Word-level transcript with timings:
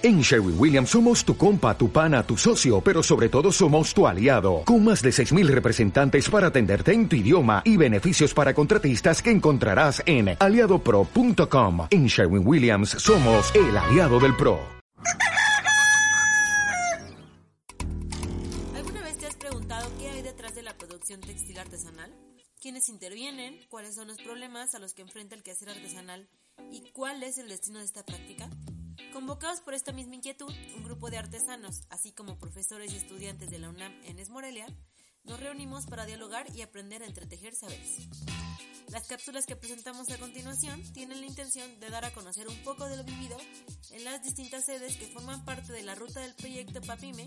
En 0.00 0.20
Sherwin 0.20 0.54
Williams 0.56 0.90
somos 0.90 1.24
tu 1.24 1.36
compa, 1.36 1.76
tu 1.76 1.90
pana, 1.90 2.22
tu 2.22 2.36
socio, 2.36 2.80
pero 2.80 3.02
sobre 3.02 3.28
todo 3.28 3.50
somos 3.50 3.92
tu 3.92 4.06
aliado, 4.06 4.62
con 4.64 4.84
más 4.84 5.02
de 5.02 5.10
6.000 5.10 5.48
representantes 5.48 6.30
para 6.30 6.46
atenderte 6.46 6.92
en 6.92 7.08
tu 7.08 7.16
idioma 7.16 7.62
y 7.64 7.76
beneficios 7.76 8.32
para 8.32 8.54
contratistas 8.54 9.20
que 9.20 9.32
encontrarás 9.32 10.00
en 10.06 10.36
aliadopro.com. 10.38 11.88
En 11.90 12.06
Sherwin 12.06 12.46
Williams 12.46 12.90
somos 12.90 13.52
el 13.56 13.76
aliado 13.76 14.20
del 14.20 14.36
PRO. 14.36 14.60
¿Alguna 18.76 19.02
vez 19.02 19.18
te 19.18 19.26
has 19.26 19.34
preguntado 19.34 19.90
qué 19.98 20.10
hay 20.10 20.22
detrás 20.22 20.54
de 20.54 20.62
la 20.62 20.78
producción 20.78 21.20
textil 21.22 21.58
artesanal? 21.58 22.14
¿Quiénes 22.60 22.88
intervienen? 22.88 23.58
¿Cuáles 23.68 23.96
son 23.96 24.06
los 24.06 24.18
problemas 24.18 24.76
a 24.76 24.78
los 24.78 24.94
que 24.94 25.02
enfrenta 25.02 25.34
el 25.34 25.42
quehacer 25.42 25.70
artesanal? 25.70 26.28
¿Y 26.70 26.92
cuál 26.92 27.20
es 27.24 27.38
el 27.38 27.48
destino 27.48 27.80
de 27.80 27.84
esta 27.84 28.04
práctica? 28.04 28.48
Convocados 29.12 29.60
por 29.60 29.74
esta 29.74 29.92
misma 29.92 30.16
inquietud, 30.16 30.52
un 30.76 30.84
grupo 30.84 31.10
de 31.10 31.18
artesanos, 31.18 31.82
así 31.90 32.12
como 32.12 32.38
profesores 32.38 32.92
y 32.92 32.96
estudiantes 32.96 33.50
de 33.50 33.58
la 33.58 33.70
UNAM 33.70 33.92
en 34.04 34.18
Esmorelia, 34.18 34.66
nos 35.24 35.40
reunimos 35.40 35.86
para 35.86 36.06
dialogar 36.06 36.46
y 36.54 36.62
aprender 36.62 37.02
a 37.02 37.06
entretejer 37.06 37.54
saberes. 37.54 38.08
Las 38.90 39.06
cápsulas 39.06 39.44
que 39.44 39.54
presentamos 39.54 40.10
a 40.10 40.18
continuación 40.18 40.82
tienen 40.94 41.20
la 41.20 41.26
intención 41.26 41.78
de 41.78 41.90
dar 41.90 42.06
a 42.06 42.12
conocer 42.12 42.48
un 42.48 42.56
poco 42.62 42.88
de 42.88 42.96
lo 42.96 43.04
vivido 43.04 43.36
en 43.90 44.04
las 44.04 44.22
distintas 44.22 44.64
sedes 44.64 44.96
que 44.96 45.08
forman 45.08 45.44
parte 45.44 45.72
de 45.72 45.82
la 45.82 45.94
ruta 45.94 46.20
del 46.20 46.34
proyecto 46.34 46.80
PAPIME, 46.80 47.26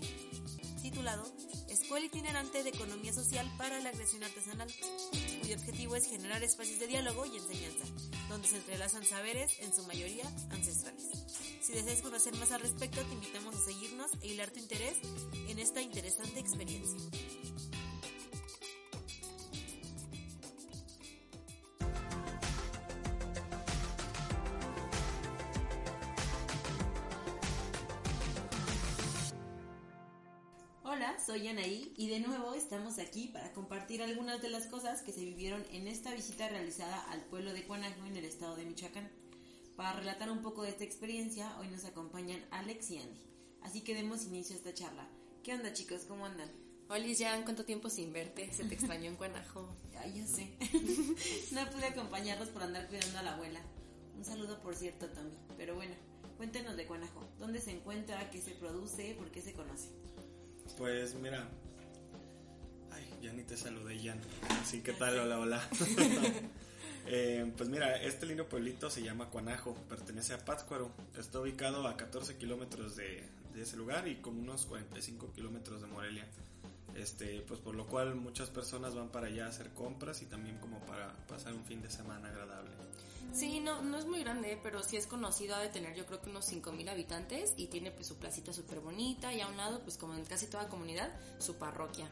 titulado 0.82 1.24
Escuela 1.68 2.06
Itinerante 2.06 2.64
de 2.64 2.70
Economía 2.70 3.12
Social 3.12 3.48
para 3.58 3.78
la 3.78 3.92
Creación 3.92 4.24
Artesanal, 4.24 4.68
cuyo 5.40 5.54
objetivo 5.54 5.94
es 5.94 6.06
generar 6.06 6.42
espacios 6.42 6.80
de 6.80 6.88
diálogo 6.88 7.26
y 7.26 7.36
enseñanza, 7.36 7.84
donde 8.28 8.48
se 8.48 8.56
entrelazan 8.56 9.04
saberes, 9.04 9.60
en 9.60 9.72
su 9.72 9.86
mayoría 9.86 10.26
ancestrales. 10.50 11.11
Si 11.72 11.78
deseas 11.78 12.02
conocer 12.02 12.36
más 12.36 12.52
al 12.52 12.60
respecto, 12.60 13.00
te 13.00 13.14
invitamos 13.14 13.54
a 13.54 13.58
seguirnos 13.58 14.10
e 14.20 14.26
hilar 14.26 14.50
tu 14.50 14.58
interés 14.58 14.98
en 15.48 15.58
esta 15.58 15.80
interesante 15.80 16.38
experiencia. 16.38 17.00
Hola, 30.82 31.18
soy 31.24 31.48
Anaí 31.48 31.94
y 31.96 32.10
de 32.10 32.20
nuevo 32.20 32.52
estamos 32.52 32.98
aquí 32.98 33.28
para 33.28 33.54
compartir 33.54 34.02
algunas 34.02 34.42
de 34.42 34.50
las 34.50 34.66
cosas 34.66 35.00
que 35.00 35.12
se 35.12 35.24
vivieron 35.24 35.64
en 35.70 35.88
esta 35.88 36.12
visita 36.12 36.50
realizada 36.50 37.00
al 37.10 37.24
pueblo 37.24 37.54
de 37.54 37.64
Cuanajo 37.64 38.04
en 38.04 38.18
el 38.18 38.26
estado 38.26 38.56
de 38.56 38.66
Michoacán. 38.66 39.21
Para 39.76 39.94
relatar 39.94 40.30
un 40.30 40.42
poco 40.42 40.62
de 40.62 40.68
esta 40.68 40.84
experiencia, 40.84 41.58
hoy 41.58 41.68
nos 41.68 41.84
acompañan 41.84 42.40
Alex 42.50 42.90
y 42.90 42.98
Andy. 42.98 43.20
Así 43.62 43.80
que 43.80 43.94
demos 43.94 44.24
inicio 44.24 44.54
a 44.54 44.58
esta 44.58 44.74
charla. 44.74 45.08
¿Qué 45.42 45.54
onda 45.54 45.72
chicos? 45.72 46.02
¿Cómo 46.06 46.26
andan? 46.26 46.50
Hola, 46.88 47.06
Jan, 47.16 47.44
¿cuánto 47.44 47.64
tiempo 47.64 47.88
sin 47.88 48.12
verte? 48.12 48.52
Se 48.52 48.64
te 48.64 48.74
extrañó 48.74 49.08
en 49.08 49.16
Cuanajo. 49.16 49.66
Ay, 49.98 50.12
ya 50.16 50.26
sé. 50.26 50.52
no 51.52 51.70
pude 51.70 51.86
acompañarlos 51.86 52.48
por 52.48 52.62
andar 52.62 52.86
cuidando 52.88 53.18
a 53.18 53.22
la 53.22 53.34
abuela. 53.34 53.60
Un 54.14 54.24
saludo, 54.24 54.60
por 54.60 54.74
cierto, 54.74 55.08
Tommy. 55.08 55.32
Pero 55.56 55.74
bueno, 55.74 55.94
cuéntenos 56.36 56.76
de 56.76 56.86
Cuanajo. 56.86 57.26
¿Dónde 57.38 57.60
se 57.60 57.70
encuentra? 57.70 58.30
¿Qué 58.30 58.42
se 58.42 58.50
produce? 58.50 59.14
¿Por 59.14 59.30
qué 59.30 59.40
se 59.40 59.54
conoce? 59.54 59.88
Pues 60.76 61.14
mira, 61.14 61.48
ay, 62.90 63.08
ya 63.22 63.32
ni 63.32 63.42
te 63.42 63.56
saludé, 63.56 63.98
Jan. 63.98 64.20
Así 64.60 64.82
que 64.82 64.92
tal, 64.92 65.18
hola, 65.18 65.38
hola. 65.40 65.68
eh, 67.06 67.52
pues 67.56 67.68
mira, 67.68 68.00
este 68.02 68.26
lindo 68.26 68.48
pueblito 68.48 68.90
se 68.90 69.02
llama 69.02 69.28
Cuanajo, 69.30 69.74
pertenece 69.88 70.34
a 70.34 70.44
Pátzcuaro. 70.44 70.90
Está 71.18 71.40
ubicado 71.40 71.86
a 71.86 71.96
14 71.96 72.36
kilómetros 72.36 72.96
de, 72.96 73.24
de 73.54 73.62
ese 73.62 73.76
lugar 73.76 74.08
y 74.08 74.16
como 74.16 74.40
unos 74.40 74.66
45 74.66 75.32
kilómetros 75.32 75.80
de 75.80 75.86
Morelia. 75.86 76.26
Este, 76.94 77.40
pues 77.48 77.58
por 77.60 77.74
lo 77.74 77.86
cual 77.86 78.14
muchas 78.16 78.50
personas 78.50 78.94
van 78.94 79.08
para 79.08 79.28
allá 79.28 79.46
a 79.46 79.48
hacer 79.48 79.70
compras 79.70 80.20
y 80.22 80.26
también 80.26 80.58
como 80.58 80.78
para 80.80 81.14
pasar 81.26 81.54
un 81.54 81.64
fin 81.64 81.80
de 81.80 81.90
semana 81.90 82.28
agradable. 82.28 82.70
Sí, 83.32 83.60
no, 83.60 83.80
no 83.80 83.96
es 83.96 84.04
muy 84.04 84.20
grande, 84.20 84.58
pero 84.62 84.82
sí 84.82 84.98
es 84.98 85.06
conocido, 85.06 85.54
ha 85.54 85.60
de 85.60 85.68
tener 85.68 85.94
yo 85.96 86.04
creo 86.04 86.20
que 86.20 86.28
unos 86.28 86.52
5.000 86.52 86.90
habitantes 86.90 87.54
y 87.56 87.68
tiene 87.68 87.90
pues 87.90 88.06
su 88.06 88.18
placita 88.18 88.52
súper 88.52 88.80
bonita 88.80 89.32
y 89.32 89.40
a 89.40 89.48
un 89.48 89.56
lado, 89.56 89.80
pues 89.82 89.96
como 89.96 90.14
en 90.14 90.24
casi 90.26 90.48
toda 90.48 90.68
comunidad, 90.68 91.10
su 91.38 91.56
parroquia. 91.56 92.10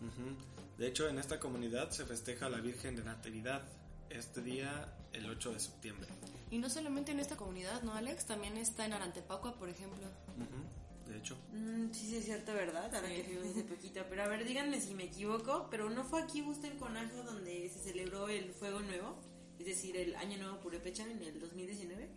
Ujú. 0.00 0.36
De 0.76 0.86
hecho, 0.86 1.08
en 1.08 1.18
esta 1.18 1.40
comunidad 1.40 1.90
se 1.90 2.04
festeja 2.04 2.50
la 2.50 2.58
Virgen 2.60 2.94
de 2.94 3.04
Natividad 3.04 3.62
este 4.10 4.42
día, 4.42 4.92
el 5.12 5.26
8 5.28 5.52
de 5.52 5.60
septiembre. 5.60 6.08
Y 6.50 6.58
no 6.58 6.70
solamente 6.70 7.12
en 7.12 7.20
esta 7.20 7.36
comunidad, 7.36 7.82
¿no, 7.82 7.92
Alex? 7.94 8.26
También 8.26 8.56
está 8.56 8.86
en 8.86 8.92
Arantepacua, 8.94 9.54
por 9.58 9.68
ejemplo. 9.68 10.06
De 11.06 11.16
hecho, 11.16 11.36
Mm, 11.52 11.90
sí, 11.92 12.06
sí, 12.06 12.16
es 12.16 12.24
cierto, 12.26 12.52
¿verdad? 12.52 12.94
Ahora 12.94 13.08
que 13.08 13.24
fuimos 13.24 13.46
hace 13.46 13.64
poquito. 13.64 14.00
Pero 14.10 14.22
a 14.22 14.28
ver, 14.28 14.44
díganme 14.44 14.78
si 14.80 14.94
me 14.94 15.04
equivoco, 15.04 15.68
pero 15.70 15.88
¿no 15.88 16.04
fue 16.04 16.20
aquí 16.22 16.42
justo 16.42 16.66
en 16.66 16.78
Conajo 16.78 17.22
donde 17.22 17.68
se 17.70 17.78
celebró 17.78 18.28
el 18.28 18.52
Fuego 18.52 18.80
Nuevo? 18.80 19.16
Es 19.58 19.66
decir, 19.66 19.96
el 19.96 20.14
Año 20.16 20.36
Nuevo 20.38 20.60
Purépecha 20.60 21.04
en 21.04 21.22
el 21.22 21.40
2019. 21.40 22.08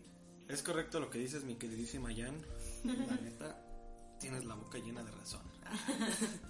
es 0.49 0.61
correcto 0.61 0.99
lo 0.99 1.09
que 1.09 1.19
dices, 1.19 1.43
mi 1.45 1.55
queridísima 1.55 2.09
Jan. 2.13 2.35
La 2.83 3.15
neta, 3.23 3.63
tienes 4.21 4.45
la 4.45 4.55
boca 4.55 4.77
llena 4.77 5.03
de 5.03 5.11
razón. 5.11 5.41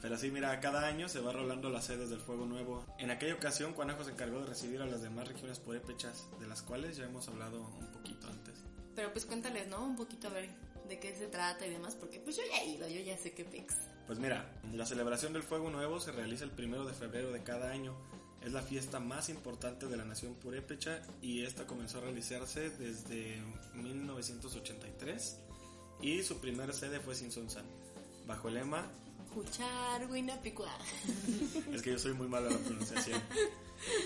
Pero 0.02 0.18
sí, 0.18 0.30
mira, 0.30 0.59
cada 0.59 0.86
año 0.86 1.08
se 1.08 1.22
va 1.22 1.32
rolando 1.32 1.70
las 1.70 1.86
sedes 1.86 2.09
del 2.09 2.20
Fuego 2.20 2.46
Nuevo. 2.46 2.86
En 3.00 3.09
aquella 3.09 3.34
ocasión, 3.34 3.74
Cuanajo 3.74 4.04
se 4.04 4.12
encargó 4.12 4.42
de 4.42 4.48
recibir 4.48 4.82
a 4.82 4.86
las 4.86 5.02
demás 5.02 5.28
regiones 5.28 5.59
purépechas, 5.59 6.28
de 6.40 6.48
las 6.48 6.62
cuales 6.62 6.98
ya 6.98 7.06
hemos 7.06 7.28
hablado 7.30 7.62
un 7.62 7.88
poquito 7.88 8.28
antes. 8.28 8.56
Pero 8.96 9.12
pues 9.14 9.26
cuéntales, 9.26 9.68
¿no? 9.70 9.86
Un 9.86 9.96
poquito 9.96 10.28
a 10.28 10.32
ver 10.32 10.50
de 10.88 11.00
qué 11.00 11.16
se 11.16 11.28
trata 11.28 11.66
y 11.66 11.70
demás, 11.70 11.96
porque 11.96 12.20
pues 12.20 12.36
yo 12.36 12.44
ya 12.52 12.62
he 12.62 12.70
ido, 12.72 12.88
yo 12.90 13.00
ya 13.00 13.18
sé 13.18 13.32
qué 13.32 13.46
pics. 13.46 13.76
Pues 14.06 14.20
mira, 14.20 14.52
la 14.74 14.86
celebración 14.86 15.32
del 15.32 15.44
Fuego 15.44 15.70
Nuevo 15.70 16.00
se 16.00 16.12
realiza 16.12 16.44
el 16.44 16.52
primero 16.52 16.86
de 16.86 16.94
febrero 16.94 17.32
de 17.32 17.42
cada 17.44 17.72
año. 17.72 17.96
Es 18.42 18.52
la 18.52 18.64
fiesta 18.64 19.00
más 19.00 19.30
importante 19.30 19.88
de 19.88 19.96
la 19.96 20.03
nación 20.03 20.34
purépecha 20.34 21.02
y 21.22 21.46
esta 21.46 21.68
comenzó 21.68 22.00
a 22.00 22.02
realizarse 22.02 22.72
desde 22.72 23.40
1983 23.76 25.38
y 26.01 26.23
su 26.23 26.39
primera 26.39 26.73
sede 26.73 27.00
fue 27.00 27.16
Sinsonsan, 27.16 27.66
bajo 28.28 28.47
el 28.47 28.56
lema, 28.56 28.88
Juchar, 29.34 30.09
Wina, 30.09 30.41
Picua. 30.41 30.78
es 31.73 31.81
que 31.81 31.91
yo 31.91 32.00
soy 32.00 32.13
muy 32.13 32.28
malo 32.28 32.47
en 32.47 32.53
la 32.53 32.59
pronunciación, 32.59 33.22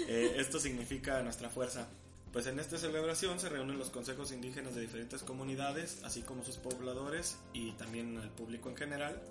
Eh, 0.08 0.36
esto 0.38 0.58
significa 0.58 1.22
nuestra 1.22 1.50
fuerza. 1.50 1.90
Pues 2.32 2.48
en 2.48 2.60
esta 2.60 2.78
celebración 2.78 3.40
se 3.42 3.50
reúnen 3.50 3.78
los 3.78 3.90
consejos 3.90 4.32
indígenas 4.32 4.74
de 4.74 4.82
diferentes 4.82 5.22
comunidades, 5.22 6.02
así 6.04 6.22
como 6.22 6.46
sus 6.46 6.58
pobladores 6.58 7.38
y 7.52 7.72
también 7.74 8.18
el 8.18 8.30
público 8.30 8.70
en 8.70 8.78
general, 8.78 9.22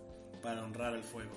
para 0.42 0.62
honrar 0.62 0.94
el 0.94 1.02
fuego. 1.02 1.32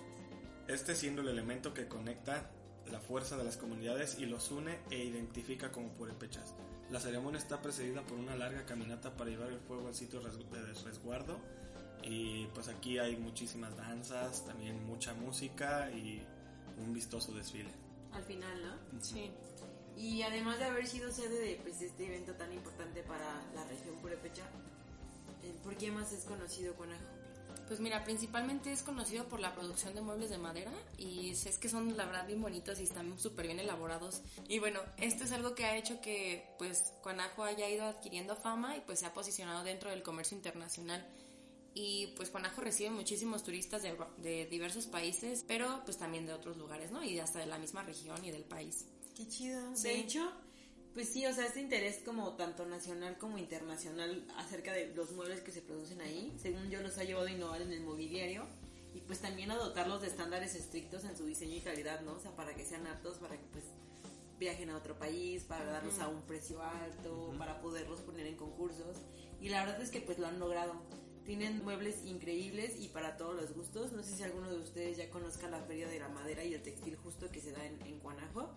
Este 0.68 0.94
siendo 0.94 1.22
el 1.22 1.30
elemento 1.30 1.74
que 1.74 1.88
conecta 1.88 2.52
la 2.92 3.00
fuerza 3.00 3.38
de 3.38 3.46
las 3.46 3.56
comunidades 3.56 4.18
y 4.20 4.26
los 4.26 4.52
une 4.52 4.78
e 4.92 5.04
identifica 5.04 5.72
como 5.72 5.94
purépechas. 5.94 6.54
La 6.90 7.00
ceremonia 7.00 7.38
está 7.38 7.62
precedida 7.62 8.02
por 8.02 8.18
una 8.18 8.36
larga 8.36 8.66
caminata 8.66 9.16
para 9.16 9.30
llevar 9.30 9.52
el 9.52 9.60
fuego 9.60 9.88
al 9.88 9.96
sitio 9.96 10.22
de 10.22 10.74
resguardo 10.86 11.38
y 12.04 12.46
pues 12.54 12.70
aquí 12.70 12.98
hay 12.98 13.18
muchísimas 13.18 13.76
danzas, 13.76 14.46
también 14.46 14.86
mucha 14.86 15.14
música 15.14 15.92
y 15.92 16.22
un 16.78 16.94
vistoso 16.94 17.34
desfile. 17.34 17.72
Al 18.14 18.24
final, 18.24 18.62
¿no? 18.62 19.02
Sí. 19.02 19.32
Y 19.98 20.22
además 20.22 20.60
de 20.60 20.66
haber 20.66 20.88
sido 20.88 21.12
sede 21.12 21.40
de 21.40 21.60
pues, 21.62 21.82
este 21.82 22.06
evento 22.06 22.34
tan 22.36 22.54
importante 22.54 23.04
para 23.04 23.44
la 23.54 23.66
región 23.66 23.96
Purépecha, 23.98 24.44
eh, 25.44 25.54
¿por 25.64 25.76
qué 25.76 25.92
más 25.92 26.14
es 26.14 26.24
conocido 26.24 26.76
Conajo? 26.76 27.17
Pues 27.68 27.82
mira, 27.82 28.04
principalmente 28.04 28.72
es 28.72 28.82
conocido 28.82 29.26
por 29.28 29.40
la 29.42 29.54
producción 29.54 29.94
de 29.94 30.02
muebles 30.02 30.30
de 30.30 30.38
madera 30.38 30.72
y 30.98 31.32
es 31.32 31.58
que 31.58 31.68
son 31.68 31.98
la 31.98 32.06
verdad 32.06 32.26
bien 32.26 32.42
bonitos 32.42 32.80
y 32.80 32.84
están 32.84 33.20
súper 33.20 33.48
bien 33.48 33.60
elaborados. 33.60 34.22
Y 34.48 34.60
bueno, 34.60 34.80
esto 34.98 35.26
es 35.26 35.32
algo 35.34 35.54
que 35.54 35.66
ha 35.66 35.76
hecho 35.76 36.00
que 36.00 36.48
pues 36.58 36.94
Cuanajo 37.04 37.44
haya 37.44 37.70
ido 37.70 37.86
adquiriendo 37.86 38.36
fama 38.36 38.78
y 38.78 38.82
pues 38.82 39.00
se 39.00 39.06
ha 39.06 39.14
posicionado 39.14 39.64
dentro 39.64 39.90
del 39.90 40.02
comercio 40.02 40.38
internacional. 40.38 41.06
Y 41.74 42.08
pues 42.16 42.30
Cuanajo 42.30 42.62
recibe 42.62 42.90
muchísimos 42.90 43.44
turistas 43.44 43.84
de, 43.84 43.96
de 44.18 44.46
diversos 44.46 44.88
países, 44.88 45.44
pero 45.48 45.82
pues 45.86 45.98
también 45.98 46.26
de 46.26 46.34
otros 46.34 46.58
lugares, 46.58 46.90
¿no? 46.92 47.04
Y 47.04 47.20
hasta 47.20 47.40
de 47.40 47.46
la 47.46 47.60
misma 47.60 47.84
región 47.84 48.24
y 48.24 48.32
del 48.32 48.44
país. 48.44 48.86
Qué 49.16 49.28
chido. 49.28 49.76
Sí. 49.76 49.84
De 49.84 50.00
hecho, 50.00 50.32
pues 50.98 51.10
sí, 51.10 51.28
o 51.28 51.32
sea, 51.32 51.46
este 51.46 51.62
interés 51.62 52.02
como 52.04 52.34
tanto 52.38 52.66
nacional 52.66 53.20
como 53.20 53.38
internacional 53.38 54.26
acerca 54.36 54.74
de 54.74 54.96
los 54.96 55.12
muebles 55.12 55.42
que 55.42 55.52
se 55.52 55.62
producen 55.62 56.02
ahí, 56.02 56.36
según 56.42 56.72
yo 56.72 56.82
los 56.82 56.98
ha 56.98 57.04
llevado 57.04 57.28
a 57.28 57.32
innovar 57.32 57.62
en 57.62 57.72
el 57.72 57.82
mobiliario 57.82 58.48
y 58.96 59.02
pues 59.02 59.20
también 59.20 59.52
a 59.52 59.58
dotarlos 59.58 60.02
de 60.02 60.08
estándares 60.08 60.56
estrictos 60.56 61.04
en 61.04 61.16
su 61.16 61.28
diseño 61.28 61.58
y 61.58 61.60
calidad, 61.60 62.02
¿no? 62.02 62.14
O 62.14 62.20
sea, 62.20 62.36
para 62.36 62.56
que 62.56 62.66
sean 62.66 62.88
aptos, 62.88 63.20
para 63.20 63.38
que 63.38 63.46
pues 63.52 63.66
viajen 64.40 64.72
a 64.72 64.78
otro 64.78 64.98
país, 64.98 65.44
para 65.44 65.66
darlos 65.66 66.00
a 66.00 66.08
un 66.08 66.24
precio 66.24 66.64
alto, 66.64 67.32
para 67.38 67.62
poderlos 67.62 68.02
poner 68.02 68.26
en 68.26 68.36
concursos 68.36 68.98
y 69.40 69.50
la 69.50 69.64
verdad 69.64 69.80
es 69.80 69.92
que 69.92 70.02
pues 70.02 70.18
lo 70.18 70.26
han 70.26 70.40
logrado. 70.40 70.74
Tienen 71.26 71.64
muebles 71.64 72.06
increíbles 72.06 72.76
para 72.98 73.16
todos 73.16 73.36
los 73.36 73.54
gustos. 73.54 73.92
No 73.92 74.02
sé 74.02 74.16
si 74.16 74.24
alguno 74.24 74.50
de 74.50 74.58
ustedes 74.58 74.98
ya 74.98 75.08
conozca 75.12 75.48
la 75.48 75.62
Feria 75.62 75.88
de 75.88 76.00
la 76.00 76.10
Madera 76.10 76.44
y 76.44 76.56
el 76.56 76.64
Textil 76.64 76.96
justo 76.96 77.30
que 77.30 77.40
se 77.40 77.52
da 77.52 77.64
en, 77.64 77.80
en 77.86 78.00
Guanajo. 78.00 78.50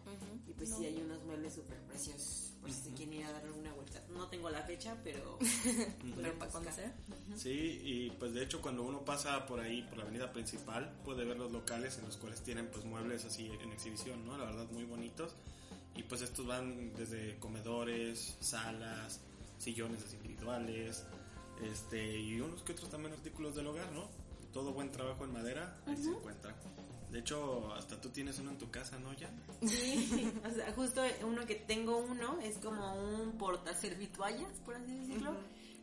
Y 0.48 0.54
pues 0.54 0.74
sí, 0.74 0.86
hay 0.86 0.96
unos 0.96 1.22
muebles 1.24 1.52
súper 1.52 1.76
preciosos. 1.80 2.54
Por 2.62 2.72
si 2.72 2.80
se 2.84 2.90
quieren 2.94 3.12
ir 3.12 3.26
a 3.26 3.32
dar 3.32 3.42
una 3.50 3.70
vuelta. 3.74 4.02
No 4.08 4.28
tengo 4.28 4.48
la 4.48 4.62
fecha, 4.62 4.96
pero... 5.04 5.38
Pero 6.16 6.38
para 6.38 6.72
sea. 6.72 6.96
Sí, 7.36 7.82
y 7.84 8.10
pues 8.18 8.32
de 8.32 8.42
hecho 8.42 8.62
cuando 8.62 8.82
uno 8.82 9.04
pasa 9.04 9.44
por 9.44 9.60
ahí, 9.60 9.82
por 9.82 9.98
la 9.98 10.04
avenida 10.04 10.32
principal, 10.32 10.90
puede 11.04 11.26
ver 11.26 11.36
los 11.36 11.52
locales 11.52 11.98
en 11.98 12.06
los 12.06 12.16
cuales 12.16 12.40
tienen 12.40 12.70
pues 12.70 12.86
muebles 12.86 13.26
así 13.26 13.46
en 13.62 13.72
exhibición, 13.72 14.24
¿no? 14.24 14.38
La 14.38 14.46
verdad 14.46 14.70
muy 14.70 14.84
bonitos. 14.84 15.34
Y 15.94 16.02
pues 16.04 16.22
estos 16.22 16.46
van 16.46 16.94
desde 16.94 17.38
comedores, 17.40 18.38
salas, 18.40 19.20
sillones 19.58 20.02
individuales, 20.14 21.04
este, 21.62 22.18
y 22.18 22.40
unos 22.40 22.62
que 22.62 22.72
otros 22.72 22.88
también 22.88 23.12
artículos 23.12 23.54
del 23.54 23.66
hogar, 23.66 23.92
¿no? 23.92 24.19
Todo 24.52 24.72
buen 24.72 24.90
trabajo 24.90 25.24
en 25.24 25.32
madera, 25.32 25.80
ahí 25.86 25.96
se 25.96 26.10
encuentra. 26.10 26.54
De 27.10 27.18
hecho, 27.18 27.72
hasta 27.74 28.00
tú 28.00 28.10
tienes 28.10 28.38
uno 28.38 28.52
en 28.52 28.58
tu 28.58 28.70
casa, 28.70 28.98
¿no, 28.98 29.12
ya? 29.14 29.30
Sí, 29.66 30.32
o 30.44 30.50
sea, 30.50 30.72
justo 30.72 31.02
uno 31.24 31.44
que 31.44 31.56
tengo 31.56 31.98
uno 31.98 32.38
es 32.40 32.58
como 32.58 32.94
un 32.94 33.36
portaservituallas, 33.36 34.52
por 34.64 34.76
así 34.76 34.96
decirlo. 34.96 35.34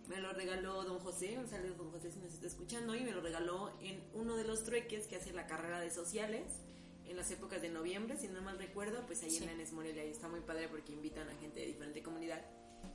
Me 0.07 0.21
lo 0.21 0.31
regaló 0.31 0.85
don 0.85 0.99
José, 0.99 1.37
un 1.37 1.49
saludo 1.49 1.75
don 1.75 1.91
José 1.91 2.11
si 2.11 2.19
nos 2.19 2.33
está 2.33 2.47
escuchando, 2.47 2.95
y 2.95 3.03
me 3.03 3.11
lo 3.11 3.19
regaló 3.19 3.73
en 3.81 4.01
uno 4.13 4.37
de 4.37 4.45
los 4.45 4.63
trueques 4.63 5.05
que 5.07 5.17
hace 5.17 5.33
la 5.33 5.47
carrera 5.47 5.81
de 5.81 5.91
sociales 5.91 6.61
en 7.07 7.17
las 7.17 7.29
épocas 7.31 7.61
de 7.61 7.69
noviembre, 7.69 8.17
si 8.17 8.27
no 8.27 8.41
mal 8.41 8.57
recuerdo, 8.57 9.05
pues 9.05 9.23
ahí 9.23 9.35
en 9.37 9.45
la 9.45 9.51
Enes 9.53 9.71
Morelia 9.71 10.05
y 10.05 10.09
está 10.09 10.27
muy 10.27 10.41
padre 10.41 10.67
porque 10.67 10.91
invitan 10.93 11.29
a 11.29 11.35
gente 11.35 11.61
de 11.61 11.67
diferente 11.67 12.03
comunidad 12.03 12.41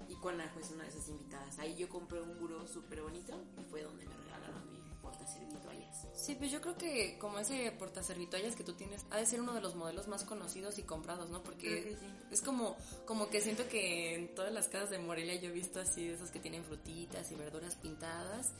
y 0.08 0.14
Cuanajo 0.16 0.60
es 0.60 0.70
una 0.70 0.84
de 0.84 0.90
esas 0.90 1.08
invitadas. 1.08 1.58
Ahí 1.58 1.76
yo 1.76 1.88
compré 1.88 2.20
un 2.20 2.38
buró 2.38 2.66
súper 2.66 3.02
bonito 3.02 3.42
y 3.58 3.64
fue 3.64 3.82
donde 3.82 4.06
me 4.06 4.14
portaservituallas. 5.12 6.06
Sí, 6.14 6.34
pues 6.34 6.50
yo 6.50 6.60
creo 6.60 6.76
que 6.76 7.18
como 7.18 7.38
ese 7.38 7.70
portaservituallas 7.72 8.56
que 8.56 8.64
tú 8.64 8.74
tienes, 8.74 9.04
ha 9.10 9.16
de 9.16 9.26
ser 9.26 9.40
uno 9.40 9.54
de 9.54 9.60
los 9.60 9.74
modelos 9.74 10.08
más 10.08 10.24
conocidos 10.24 10.78
y 10.78 10.82
comprados, 10.82 11.30
¿no? 11.30 11.42
Porque 11.42 11.96
sí. 11.98 12.06
es 12.30 12.42
como, 12.42 12.76
como 13.06 13.28
que 13.28 13.40
siento 13.40 13.68
que 13.68 14.14
en 14.14 14.34
todas 14.34 14.52
las 14.52 14.68
casas 14.68 14.90
de 14.90 14.98
Morelia 14.98 15.36
yo 15.36 15.50
he 15.50 15.52
visto 15.52 15.80
así 15.80 16.06
de 16.06 16.14
esos 16.14 16.30
que 16.30 16.40
tienen 16.40 16.64
frutitas 16.64 17.30
y 17.30 17.34
verduras 17.34 17.76
pintadas. 17.76 18.52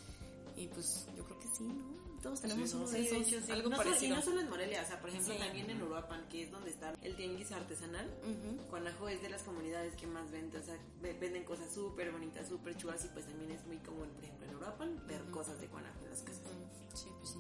Y 0.57 0.69
pues 0.69 1.07
yo 1.17 1.25
creo 1.25 1.41
que 1.41 1.49
sí, 1.49 1.65
¿no? 1.65 2.02
Todos 2.23 2.41
tenemos 2.41 2.71
Sí, 2.71 2.77
¿no? 2.77 2.83
uno 2.83 2.89
Sí, 2.91 2.95
de 2.97 3.03
de 3.03 3.07
esos, 3.09 3.27
hecho, 3.29 3.41
sí. 3.47 3.53
algo 3.53 3.69
no, 3.71 3.77
solo- 3.77 3.89
y 3.89 3.93
parecido. 3.93 4.17
no 4.17 4.23
solo 4.23 4.41
en 4.41 4.49
Morelia, 4.49 4.83
o 4.83 4.87
sea, 4.87 5.01
por 5.01 5.11
ejemplo, 5.11 5.35
también 5.37 5.69
en 5.71 5.83
Uruapan, 5.83 6.29
que 6.29 6.45
es 6.45 6.51
donde 6.53 6.71
está 6.71 6.95
el 7.03 7.17
tianguis 7.17 7.51
artesanal. 7.53 8.07
Ujú. 8.23 8.69
Cuanajo 8.71 9.09
es 9.09 9.21
de 9.23 9.29
las 9.29 9.43
comunidades 9.43 9.97
que 9.97 10.07
más 10.07 10.31
vende, 10.31 10.59
o 10.59 10.63
sea, 10.63 10.79
ve- 11.03 11.15
venden 11.19 11.43
cosas 11.45 11.73
súper 11.75 12.13
bonitas, 12.13 12.49
súper 12.49 12.77
chulas 12.77 13.05
y 13.05 13.09
pues 13.09 13.27
también 13.27 13.51
es 13.51 13.67
muy 13.67 13.79
común, 13.79 14.09
por 14.15 14.23
ejemplo, 14.25 14.47
en 14.47 14.55
Uruapan, 14.57 15.07
ver 15.09 15.23
cosas 15.31 15.61
de 15.61 15.67
Cuanajo 15.67 15.99
en 16.05 16.11
las 16.11 16.23
casas. 16.23 16.43
Mm, 16.43 16.97
Sí, 16.97 17.09
pues 17.19 17.31
sí. 17.31 17.39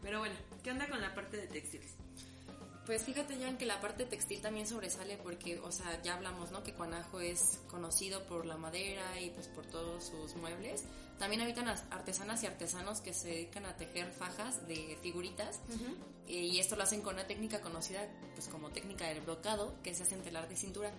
Pero 0.00 0.18
bueno, 0.20 0.34
¿qué 0.62 0.70
onda 0.70 0.88
con 0.88 1.00
la 1.00 1.14
parte 1.14 1.36
de 1.36 1.46
textiles? 1.48 1.94
Pues 2.86 3.04
fíjate 3.04 3.38
ya 3.38 3.56
que 3.56 3.64
la 3.64 3.80
parte 3.80 4.04
textil 4.06 4.40
también 4.40 4.66
sobresale 4.66 5.16
porque, 5.16 5.60
o 5.60 5.70
sea, 5.70 6.02
ya 6.02 6.14
hablamos, 6.14 6.50
¿no? 6.50 6.64
Que 6.64 6.72
Cuanajo 6.74 7.20
es 7.20 7.60
conocido 7.70 8.24
por 8.26 8.44
la 8.44 8.56
madera 8.56 9.20
y 9.20 9.30
pues 9.30 9.46
por 9.46 9.64
todos 9.66 10.02
sus 10.04 10.34
muebles. 10.34 10.82
También 11.16 11.42
habitan 11.42 11.68
as- 11.68 11.84
artesanas 11.92 12.42
y 12.42 12.46
artesanos 12.46 13.00
que 13.00 13.12
se 13.14 13.28
dedican 13.28 13.66
a 13.66 13.76
tejer 13.76 14.10
fajas 14.10 14.66
de 14.66 14.98
figuritas 15.00 15.60
eh, 16.26 16.32
y 16.34 16.58
esto 16.58 16.74
lo 16.74 16.82
hacen 16.82 17.02
con 17.02 17.14
una 17.14 17.26
técnica 17.28 17.60
conocida 17.60 18.00
pues 18.34 18.48
como 18.48 18.70
técnica 18.70 19.06
del 19.06 19.20
brocado 19.20 19.74
que 19.84 19.94
se 19.94 20.02
hace 20.02 20.16
en 20.16 20.22
telar 20.22 20.48
de 20.48 20.56
cintura. 20.56 20.90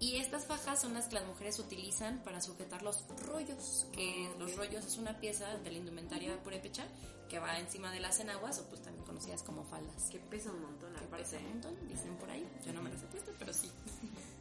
Y 0.00 0.16
estas 0.16 0.46
fajas 0.46 0.80
son 0.80 0.94
las 0.94 1.06
que 1.06 1.14
las 1.16 1.26
mujeres 1.26 1.58
utilizan 1.60 2.24
para 2.24 2.40
sujetar 2.40 2.82
los 2.82 3.04
rollos, 3.22 3.86
que 3.92 4.28
los 4.38 4.56
rollos 4.56 4.84
es 4.84 4.96
una 4.96 5.20
pieza 5.20 5.58
de 5.58 5.70
la 5.70 5.78
indumentaria 5.78 6.42
purépecha 6.42 6.88
que 7.28 7.38
va 7.38 7.60
encima 7.60 7.92
de 7.92 8.00
las 8.00 8.18
enaguas 8.18 8.58
o 8.58 8.64
pues 8.68 8.82
también 8.82 8.99
conocidas 9.20 9.42
como 9.42 9.64
faldas. 9.64 10.08
Que 10.10 10.18
pesa 10.18 10.50
un 10.50 10.62
montón, 10.62 10.90
Que 10.92 11.04
aparte. 11.04 11.10
parece 11.10 11.36
un 11.38 11.48
montón, 11.50 11.74
dicen 11.88 12.16
por 12.16 12.30
ahí. 12.30 12.46
Yo 12.64 12.72
no 12.72 12.82
me 12.82 12.90
las 12.90 13.02
he 13.02 13.06
puesto, 13.06 13.32
pero 13.38 13.52
sí. 13.52 13.70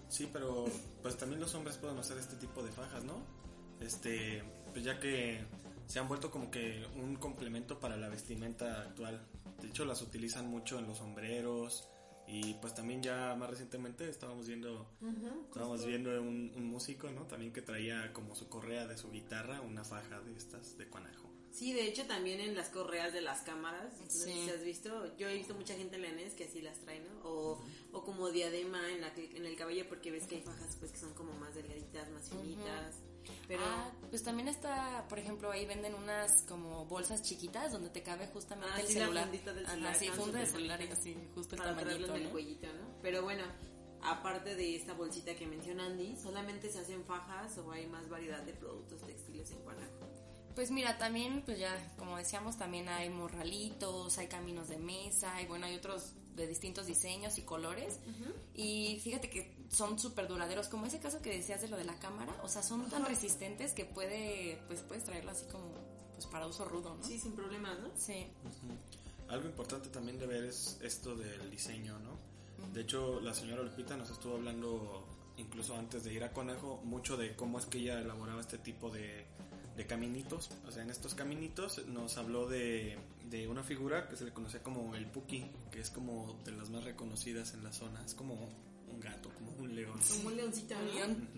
Sí, 0.07 0.29
pero 0.31 0.65
pues 1.01 1.17
también 1.17 1.41
los 1.41 1.53
hombres 1.53 1.77
pueden 1.77 1.97
usar 1.97 2.17
este 2.17 2.35
tipo 2.37 2.63
de 2.63 2.71
fajas, 2.71 3.03
¿no? 3.03 3.17
Este, 3.81 4.41
pues 4.71 4.83
ya 4.83 4.99
que 4.99 5.45
se 5.85 5.99
han 5.99 6.07
vuelto 6.07 6.31
como 6.31 6.49
que 6.49 6.85
un 6.95 7.15
complemento 7.17 7.79
para 7.79 7.97
la 7.97 8.07
vestimenta 8.09 8.81
actual. 8.81 9.21
De 9.61 9.67
hecho, 9.67 9.83
las 9.85 10.01
utilizan 10.01 10.47
mucho 10.47 10.79
en 10.79 10.87
los 10.87 10.99
sombreros 10.99 11.89
y 12.25 12.53
pues 12.55 12.73
también 12.73 13.03
ya 13.03 13.35
más 13.35 13.49
recientemente 13.49 14.07
estábamos 14.07 14.47
viendo 14.47 14.87
estábamos 15.47 15.85
viendo 15.85 16.11
un, 16.21 16.53
un 16.55 16.65
músico, 16.65 17.09
¿no? 17.09 17.23
También 17.23 17.51
que 17.51 17.61
traía 17.61 18.13
como 18.13 18.35
su 18.35 18.47
correa 18.47 18.87
de 18.87 18.97
su 18.97 19.11
guitarra 19.11 19.61
una 19.61 19.83
faja 19.83 20.21
de 20.21 20.35
estas 20.37 20.77
de 20.77 20.87
Cuanajo. 20.87 21.28
Sí, 21.51 21.73
de 21.73 21.87
hecho 21.87 22.05
también 22.05 22.39
en 22.39 22.55
las 22.55 22.69
correas 22.69 23.11
de 23.11 23.21
las 23.21 23.41
cámaras, 23.41 23.91
no 23.99 24.09
sé 24.09 24.25
Sí. 24.25 24.43
si 24.45 24.49
has 24.51 24.63
visto, 24.63 25.17
yo 25.17 25.27
he 25.27 25.33
visto 25.35 25.53
mucha 25.55 25.75
gente 25.75 25.95
en 25.97 26.03
la 26.03 26.11
NES 26.11 26.33
que 26.33 26.45
así 26.45 26.61
las 26.61 26.79
trae, 26.79 26.99
¿no? 27.01 27.21
O, 27.27 27.59
o 27.91 28.03
como 28.03 28.29
diadema 28.29 28.89
en, 28.91 29.01
la, 29.01 29.11
en 29.15 29.45
el 29.45 29.55
cabello 29.55 29.87
porque 29.89 30.11
ves 30.11 30.25
que 30.27 30.35
hay 30.37 30.41
fajas 30.43 30.75
pues 30.79 30.91
que 30.91 30.99
son 30.99 31.13
como 31.15 31.33
más 31.33 31.53
delgaditas, 31.55 32.09
más 32.11 32.29
finitas. 32.29 32.95
Pero 33.47 33.61
Ah, 33.63 33.91
pues 34.09 34.23
también 34.23 34.47
está, 34.47 35.05
por 35.09 35.19
ejemplo, 35.19 35.51
ahí 35.51 35.65
venden 35.65 35.93
unas 35.95 36.43
como 36.43 36.85
bolsas 36.85 37.21
chiquitas 37.23 37.71
donde 37.71 37.89
te 37.89 38.01
cabe 38.01 38.27
justamente 38.27 38.73
Ah, 38.75 38.81
el 38.81 38.87
sí, 38.87 38.93
la 38.95 38.99
celular. 39.01 39.23
fundita 39.25 39.53
del 39.53 39.67
celular, 39.67 39.95
sí, 39.95 40.05
están 40.05 40.19
funda 40.19 40.39
de 40.39 40.45
celular 40.47 40.81
y 40.81 40.87
así, 40.87 41.17
justo 41.35 41.55
el 41.55 41.61
para 41.61 41.75
tamañito, 41.75 42.05
en 42.07 42.15
el 42.15 42.23
¿no? 42.23 42.29
cuellito, 42.31 42.67
¿no? 42.67 43.01
Pero 43.01 43.21
bueno, 43.23 43.43
aparte 44.01 44.55
de 44.55 44.75
esta 44.75 44.93
bolsita 44.93 45.35
que 45.35 45.45
menciona 45.45 45.85
Andy, 45.87 46.15
solamente 46.15 46.71
se 46.71 46.79
hacen 46.79 47.03
fajas 47.05 47.57
o 47.57 47.71
hay 47.71 47.85
más 47.87 48.07
variedad 48.09 48.41
de 48.43 48.53
productos 48.53 49.01
textiles 49.05 49.51
en 49.51 49.59
Guanajuato. 49.63 50.08
Pues 50.59 50.71
mira, 50.71 50.97
también, 50.97 51.41
pues 51.45 51.57
ya, 51.57 51.73
como 51.97 52.17
decíamos, 52.17 52.57
también 52.57 52.89
hay 52.89 53.09
morralitos, 53.09 54.17
hay 54.17 54.27
caminos 54.27 54.67
de 54.67 54.77
mesa, 54.77 55.41
y 55.41 55.45
bueno, 55.45 55.65
hay 55.65 55.77
otros 55.77 56.11
de 56.35 56.47
distintos 56.47 56.85
diseños 56.85 57.37
y 57.37 57.43
colores. 57.43 58.01
Y 58.55 58.99
fíjate 59.01 59.29
que 59.29 59.55
son 59.69 59.97
súper 59.97 60.27
duraderos, 60.27 60.67
como 60.67 60.85
ese 60.85 60.99
caso 60.99 61.21
que 61.21 61.29
decías 61.29 61.61
de 61.61 61.69
lo 61.69 61.77
de 61.77 61.85
la 61.85 61.97
cámara, 61.99 62.35
o 62.43 62.49
sea, 62.49 62.61
son 62.61 62.89
tan 62.89 63.05
resistentes 63.05 63.71
que 63.71 63.85
puede, 63.85 64.61
pues 64.67 64.81
puedes 64.81 65.05
traerlo 65.05 65.31
así 65.31 65.45
como, 65.45 65.71
pues 66.15 66.25
para 66.25 66.45
uso 66.45 66.65
rudo, 66.65 66.93
¿no? 66.93 67.05
Sí, 67.05 67.17
sin 67.17 67.31
problemas, 67.31 67.79
¿no? 67.79 67.91
Sí. 67.95 68.27
Algo 69.29 69.47
importante 69.47 69.87
también 69.87 70.19
de 70.19 70.27
ver 70.27 70.43
es 70.43 70.77
esto 70.83 71.15
del 71.15 71.49
diseño, 71.49 71.97
¿no? 71.99 72.17
De 72.73 72.81
hecho, 72.81 73.21
la 73.21 73.33
señora 73.33 73.63
Lupita 73.63 73.95
nos 73.95 74.09
estuvo 74.09 74.35
hablando, 74.35 75.07
incluso 75.37 75.73
antes 75.77 76.03
de 76.03 76.13
ir 76.13 76.25
a 76.25 76.33
Conejo, 76.33 76.81
mucho 76.83 77.15
de 77.15 77.33
cómo 77.37 77.59
es 77.59 77.65
que 77.65 77.77
ella 77.77 78.01
elaboraba 78.01 78.41
este 78.41 78.57
tipo 78.57 78.89
de, 78.89 79.25
de 79.79 79.85
caminitos. 79.87 80.49
O 80.67 80.71
sea, 80.71 80.83
en 80.83 80.89
estos 80.89 81.15
caminitos 81.15 81.87
nos 81.87 82.17
habló 82.17 82.49
de, 82.49 82.97
de 83.29 83.47
una 83.47 83.63
figura 83.63 84.09
que 84.09 84.17
se 84.17 84.25
le 84.25 84.33
conocía 84.33 84.61
como 84.61 84.93
el 84.93 85.05
Puki, 85.05 85.45
que 85.71 85.79
es 85.79 85.89
como 85.89 86.37
de 86.43 86.51
las 86.51 86.69
más 86.69 86.83
reconocidas 86.83 87.53
en 87.53 87.63
la 87.63 87.71
zona. 87.71 88.03
Es 88.05 88.13
como 88.13 88.33
un 88.33 88.99
gato, 88.99 89.29
como 89.33 89.51
un 89.53 89.73
león. 89.73 89.97
Como 90.09 90.27
un 90.27 90.35
leoncito, 90.35 90.75
león. 90.93 91.29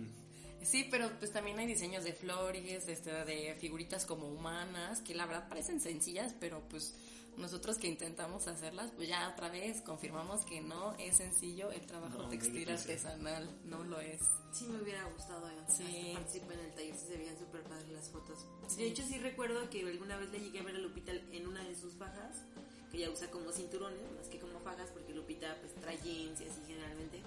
Sí, 0.63 0.88
pero 0.89 1.11
pues 1.19 1.31
también 1.31 1.59
hay 1.59 1.67
diseños 1.67 2.03
de 2.03 2.13
flores, 2.13 2.88
este, 2.88 3.11
de 3.11 3.55
figuritas 3.59 4.05
como 4.05 4.27
humanas, 4.27 5.01
que 5.01 5.13
la 5.13 5.27
verdad 5.27 5.47
parecen 5.47 5.79
sencillas, 5.79 6.35
pero 6.39 6.63
pues 6.67 6.95
nosotros 7.41 7.77
que 7.77 7.88
intentamos 7.88 8.48
hacerlas, 8.48 8.91
pues 8.95 9.07
ya 9.10 9.29
otra 9.29 9.50
vez 9.50 9.81
confirmamos 9.81 10.45
que 10.45 10.62
no 10.62 10.93
es 10.98 11.17
sencillo 11.17 11.71
el 11.71 11.86
trabajo 11.86 12.19
No, 12.19 12.29
textil 12.29 12.69
artesanal, 12.69 13.50
no 13.65 13.83
lo 13.83 14.00
es. 14.00 14.21
Sí 14.53 14.65
me 14.65 14.81
hubiera 14.81 15.03
gustado 15.05 15.50
eh, 15.50 15.53
Sí. 15.67 16.12
participar 16.13 16.53
en 16.53 16.65
el 16.65 16.74
taller, 16.74 16.95
sí 16.95 17.07
se 17.07 17.17
veían 17.17 17.38
súper 17.38 17.63
padres 17.63 17.89
las 17.89 18.10
fotos. 18.10 18.45
De 18.77 18.86
hecho 18.88 19.03
sí 19.05 19.17
recuerdo 19.19 19.69
que 19.69 19.81
alguna 19.88 20.17
vez 20.17 20.29
le 20.31 20.39
llegué 20.39 20.60
a 20.60 20.63
ver 20.63 20.75
a 20.75 20.79
Lupita 20.79 21.12
en 21.12 21.48
una 21.48 21.63
de 21.63 21.75
sus 21.75 21.93
fajas, 21.95 22.43
que 22.91 22.98
ella 22.98 23.10
usa 23.10 23.29
como 23.31 23.51
cinturones, 23.51 24.01
más 24.17 24.27
que 24.27 24.38
como 24.39 24.60
fajas, 24.60 24.89
porque 24.91 25.13
Lupita 25.13 25.57
pues 25.62 25.74
trae 25.75 25.98
jeans 26.03 26.41
y 26.41 26.43
así 26.45 26.62
generalmente. 26.67 27.21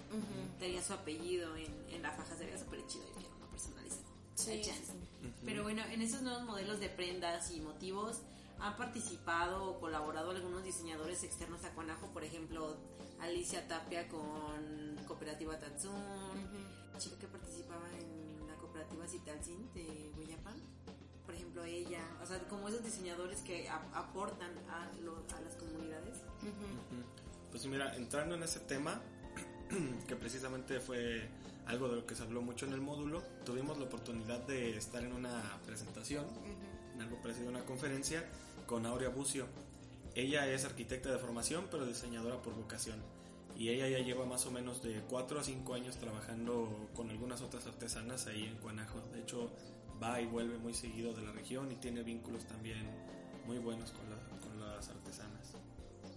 Tenía 0.58 0.82
su 0.82 0.92
apellido 0.92 1.56
en, 1.56 1.72
en 1.90 2.02
la 2.02 2.12
faja, 2.12 2.36
se 2.36 2.44
veía 2.44 2.58
súper 2.58 2.86
chido 2.86 3.04
y 3.10 3.20
quiero 3.20 3.34
uno 3.36 3.46
personalizado. 3.50 4.04
Sí, 4.34 4.50
Hay 4.50 4.62
sí, 4.64 4.70
chance. 4.70 4.92
sí. 4.92 5.32
Pero 5.46 5.62
bueno, 5.62 5.82
en 5.86 6.02
esos 6.02 6.20
nuevos 6.22 6.42
modelos 6.44 6.80
de 6.80 6.88
prendas 6.90 7.50
y 7.50 7.60
motivos 7.60 8.20
han 8.60 8.76
participado 8.76 9.64
o 9.64 9.80
colaborado 9.80 10.30
algunos 10.30 10.64
diseñadores 10.64 11.22
externos 11.24 11.64
a 11.64 11.70
Cuanajo, 11.74 12.06
por 12.08 12.24
ejemplo, 12.24 12.76
Alicia 13.20 13.66
Tapia 13.68 14.08
con 14.08 14.96
Cooperativa 15.06 15.58
Tatsun, 15.58 15.92
chica 16.98 17.18
que 17.18 17.26
participaba 17.26 17.86
en 17.98 18.46
la 18.46 18.54
cooperativa 18.56 19.06
Citalcin 19.06 19.72
de 19.74 20.12
Hueyapan, 20.16 20.54
por 21.26 21.34
ejemplo 21.34 21.64
ella, 21.64 22.00
o 22.22 22.26
sea, 22.26 22.38
como 22.48 22.68
esos 22.68 22.84
diseñadores 22.84 23.40
que 23.40 23.68
aportan 23.68 24.50
a, 24.70 24.90
lo- 25.02 25.24
a 25.36 25.40
las 25.40 25.54
comunidades. 25.56 26.18
Pues 27.50 27.66
mira, 27.66 27.94
entrando 27.96 28.34
en 28.34 28.42
ese 28.42 28.60
tema, 28.60 29.00
que 30.08 30.16
precisamente 30.16 30.80
fue 30.80 31.28
algo 31.66 31.88
de 31.88 31.96
lo 31.96 32.06
que 32.06 32.14
se 32.14 32.22
habló 32.22 32.42
mucho 32.42 32.66
en 32.66 32.72
el 32.74 32.80
módulo, 32.80 33.22
tuvimos 33.44 33.78
la 33.78 33.84
oportunidad 33.86 34.40
de 34.40 34.76
estar 34.76 35.02
en 35.02 35.12
una 35.12 35.58
presentación, 35.64 36.26
en 36.44 36.73
algo 37.02 37.20
parecido 37.20 37.48
a 37.48 37.50
una 37.50 37.64
conferencia, 37.64 38.24
con 38.66 38.86
Aurea 38.86 39.08
Bucio. 39.08 39.46
Ella 40.14 40.46
es 40.48 40.64
arquitecta 40.64 41.10
de 41.10 41.18
formación, 41.18 41.66
pero 41.70 41.86
diseñadora 41.86 42.40
por 42.40 42.54
vocación. 42.54 43.02
Y 43.56 43.68
ella 43.68 43.88
ya 43.88 43.98
lleva 43.98 44.26
más 44.26 44.46
o 44.46 44.50
menos 44.50 44.82
de 44.82 45.02
4 45.08 45.40
a 45.40 45.44
5 45.44 45.74
años 45.74 45.96
trabajando 45.96 46.88
con 46.94 47.10
algunas 47.10 47.40
otras 47.40 47.66
artesanas 47.66 48.26
ahí 48.26 48.44
en 48.44 48.60
Guanajo. 48.60 49.00
De 49.12 49.20
hecho, 49.20 49.50
va 50.02 50.20
y 50.20 50.26
vuelve 50.26 50.58
muy 50.58 50.74
seguido 50.74 51.12
de 51.12 51.22
la 51.22 51.32
región 51.32 51.70
y 51.70 51.76
tiene 51.76 52.02
vínculos 52.02 52.44
también 52.46 52.84
muy 53.46 53.58
buenos 53.58 53.92
con, 53.92 54.06
con 54.40 54.60
las 54.60 54.88
artesanas. 54.88 55.52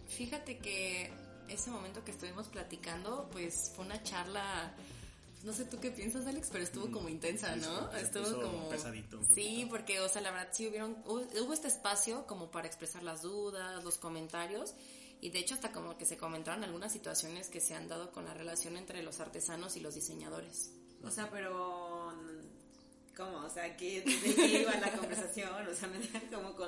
Fíjate 0.08 0.58
que 0.58 1.12
ese 1.48 1.70
momento 1.70 2.04
que 2.04 2.12
estuvimos 2.12 2.48
platicando, 2.48 3.30
pues 3.32 3.72
fue 3.76 3.86
una 3.86 4.02
charla 4.04 4.74
no 5.48 5.54
sé 5.54 5.64
tú 5.64 5.80
qué 5.80 5.92
piensas, 5.92 6.28
Alex, 6.28 6.50
pero 6.52 6.66
estuvo 6.66 6.88
mm, 6.90 6.92
como 6.92 7.08
intensa, 7.08 7.56
¿no? 7.56 7.90
estuvo 7.94 8.42
como 8.42 8.68
pesadito. 8.68 9.18
Sí, 9.34 9.66
porque, 9.70 10.02
o 10.02 10.10
sea, 10.10 10.22
la 10.22 10.32
verdad 10.32 10.50
sí 10.52 10.68
hubieron, 10.68 10.98
hubo 11.06 11.54
este 11.54 11.70
espacio 11.70 12.28
como 12.28 12.52
para 12.52 12.68
expresar 12.68 13.02
las 13.02 13.22
dudas, 13.22 13.82
los 13.86 13.98
comentarios, 13.98 14.74
y 15.22 15.30
de 15.30 15.40
hecho 15.40 15.56
hasta 15.56 15.72
como 15.72 15.98
que 15.98 16.06
se 16.06 16.18
comentaron 16.18 16.66
algunas 16.66 16.92
situaciones 16.92 17.48
que 17.48 17.62
se 17.62 17.76
han 17.76 17.88
dado 17.88 18.12
con 18.12 18.26
la 18.26 18.34
relación 18.34 18.76
entre 18.76 19.02
los 19.04 19.22
artesanos 19.22 19.78
y 19.78 19.80
los 19.80 19.96
diseñadores. 19.96 20.74
O 21.02 21.12
sea, 21.12 21.30
pero 21.32 22.14
¿cómo? 23.16 23.38
O 23.46 23.50
sea, 23.50 23.78
¿qué, 23.78 24.02
¿de 24.02 24.36
qué 24.36 24.48
iba 24.64 24.76
la 24.76 24.92
conversación? 24.92 25.66
O 25.66 25.74
sea, 25.74 25.88
me 25.88 26.00
dejan 26.00 26.28
como 26.30 26.56
con. 26.58 26.67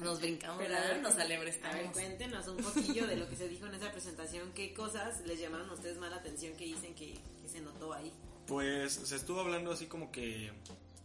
Nos 0.00 0.20
brincamos, 0.20 0.58
pero, 0.58 0.74
ver, 0.74 1.02
nos 1.02 1.16
alebrestamos. 1.16 1.76
A 1.76 1.78
ver, 1.78 1.92
cuéntenos 1.92 2.48
un 2.48 2.56
poquillo 2.58 3.06
de 3.06 3.16
lo 3.16 3.28
que 3.28 3.36
se 3.36 3.48
dijo 3.48 3.66
en 3.66 3.74
esa 3.74 3.90
presentación. 3.92 4.52
¿Qué 4.54 4.72
cosas 4.72 5.20
les 5.26 5.38
llamaron 5.40 5.68
a 5.70 5.74
ustedes 5.74 5.98
más 5.98 6.10
la 6.10 6.16
atención 6.16 6.56
que 6.56 6.64
dicen 6.64 6.94
que, 6.94 7.14
que 7.40 7.48
se 7.48 7.60
notó 7.60 7.92
ahí? 7.92 8.12
Pues 8.46 8.92
se 8.92 9.16
estuvo 9.16 9.40
hablando 9.40 9.72
así 9.72 9.86
como 9.86 10.10
que 10.10 10.52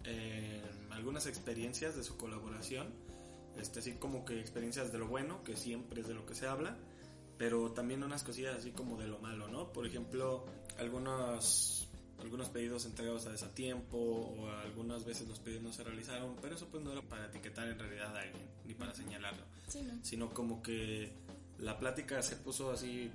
eh, 0.03 0.61
algunas 0.91 1.27
experiencias 1.27 1.95
de 1.95 2.03
su 2.03 2.17
colaboración, 2.17 2.87
este, 3.57 3.79
así 3.79 3.93
como 3.93 4.25
que 4.25 4.39
experiencias 4.39 4.91
de 4.91 4.97
lo 4.97 5.07
bueno, 5.07 5.43
que 5.43 5.55
siempre 5.55 6.01
es 6.01 6.07
de 6.07 6.13
lo 6.13 6.25
que 6.25 6.35
se 6.35 6.47
habla, 6.47 6.77
pero 7.37 7.71
también 7.71 8.03
unas 8.03 8.23
cosillas 8.23 8.57
así 8.57 8.71
como 8.71 8.97
de 8.97 9.07
lo 9.07 9.19
malo, 9.19 9.47
¿no? 9.47 9.71
Por 9.71 9.85
ejemplo, 9.85 10.45
algunos 10.77 11.88
algunos 12.21 12.49
pedidos 12.49 12.85
entregados 12.85 13.25
a 13.25 13.31
desatiempo 13.31 13.97
o 13.97 14.49
algunas 14.49 15.05
veces 15.05 15.27
los 15.27 15.39
pedidos 15.39 15.63
no 15.63 15.73
se 15.73 15.83
realizaron, 15.83 16.35
pero 16.41 16.55
eso 16.55 16.67
pues 16.67 16.83
no 16.83 16.91
era 16.91 17.01
para 17.01 17.25
etiquetar 17.25 17.67
en 17.67 17.79
realidad 17.79 18.15
a 18.15 18.21
alguien 18.21 18.45
ni 18.65 18.73
para 18.73 18.93
señalarlo, 18.93 19.43
sino 20.03 20.29
como 20.33 20.61
que 20.61 21.11
la 21.59 21.77
plática 21.77 22.21
se 22.21 22.35
puso 22.35 22.71
así 22.71 23.11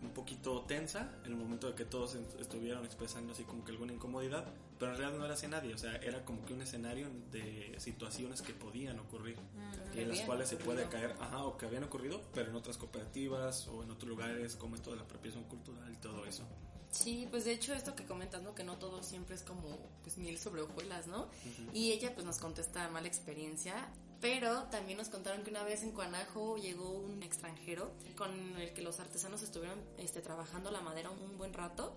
un 0.00 0.10
poquito 0.10 0.62
tensa 0.62 1.10
en 1.24 1.32
el 1.32 1.38
momento 1.38 1.66
de 1.68 1.74
que 1.74 1.84
todos 1.84 2.16
estuvieron 2.38 2.84
expresando 2.84 3.32
así 3.32 3.42
como 3.42 3.64
que 3.64 3.72
alguna 3.72 3.92
incomodidad, 3.92 4.44
pero 4.78 4.92
en 4.92 4.98
realidad 4.98 5.18
no 5.18 5.24
era 5.24 5.34
hacia 5.34 5.48
nadie, 5.48 5.74
o 5.74 5.78
sea, 5.78 5.96
era 5.96 6.24
como 6.24 6.44
que 6.44 6.54
un 6.54 6.62
escenario 6.62 7.08
de 7.32 7.74
situaciones 7.78 8.42
que 8.42 8.52
podían 8.52 8.98
ocurrir 9.00 9.36
mm, 9.36 9.98
y 9.98 10.00
en 10.00 10.08
las 10.08 10.20
cuales 10.20 10.48
se 10.48 10.56
puede 10.56 10.88
caer, 10.88 11.16
ajá, 11.18 11.44
o 11.44 11.56
que 11.56 11.66
habían 11.66 11.82
ocurrido, 11.82 12.20
pero 12.32 12.50
en 12.50 12.56
otras 12.56 12.76
cooperativas 12.76 13.66
o 13.68 13.82
en 13.82 13.90
otros 13.90 14.08
lugares 14.08 14.54
como 14.54 14.76
esto 14.76 14.90
de 14.90 14.96
la 14.96 15.02
apropiación 15.02 15.44
cultural 15.44 15.92
y 15.92 15.96
todo 15.96 16.24
eso. 16.26 16.44
Sí, 16.90 17.28
pues 17.30 17.44
de 17.44 17.52
hecho 17.52 17.74
esto 17.74 17.94
que 17.94 18.04
comentas, 18.04 18.42
¿no? 18.42 18.54
Que 18.54 18.64
no 18.64 18.76
todo 18.76 19.02
siempre 19.02 19.34
es 19.34 19.42
como 19.42 19.78
pues 20.02 20.16
miel 20.18 20.38
sobre 20.38 20.62
hojuelas, 20.62 21.06
¿no? 21.06 21.28
Y 21.72 21.92
ella 21.92 22.14
pues 22.14 22.24
nos 22.26 22.38
contesta 22.38 22.88
mala 22.88 23.08
experiencia 23.08 23.88
pero 24.20 24.64
también 24.64 24.98
nos 24.98 25.08
contaron 25.08 25.44
que 25.44 25.50
una 25.50 25.62
vez 25.62 25.82
en 25.82 25.92
Cuanajo 25.92 26.56
llegó 26.56 26.90
un 26.90 27.22
extranjero 27.22 27.92
con 28.16 28.56
el 28.56 28.72
que 28.72 28.82
los 28.82 28.98
artesanos 28.98 29.42
estuvieron 29.42 29.78
este, 29.96 30.20
trabajando 30.20 30.70
la 30.70 30.80
madera 30.80 31.10
un, 31.10 31.38
buen 31.38 31.52
rato. 31.52 31.96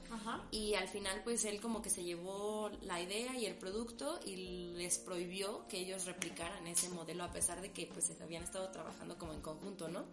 Y 0.51 0.75
al 0.75 0.87
final 0.87 1.21
pues 1.23 1.45
él 1.45 1.59
como 1.59 1.81
que 1.81 1.89
se 1.89 2.03
llevó 2.03 2.69
la 2.81 3.01
idea 3.01 3.35
y 3.35 3.45
el 3.45 3.55
producto 3.55 4.19
y 4.23 4.73
les 4.75 4.99
prohibió 4.99 5.67
que 5.67 5.79
ellos 5.79 6.05
replicaran 6.05 6.67
ese 6.67 6.89
modelo 6.89 7.23
a 7.23 7.31
pesar 7.31 7.59
de 7.59 7.71
que 7.71 7.87
pues 7.87 8.11
habían 8.21 8.43
estado 8.43 8.69
trabajando 8.69 9.17
como 9.17 9.33
en 9.33 9.41
conjunto, 9.41 9.87
¿no? 9.87 10.05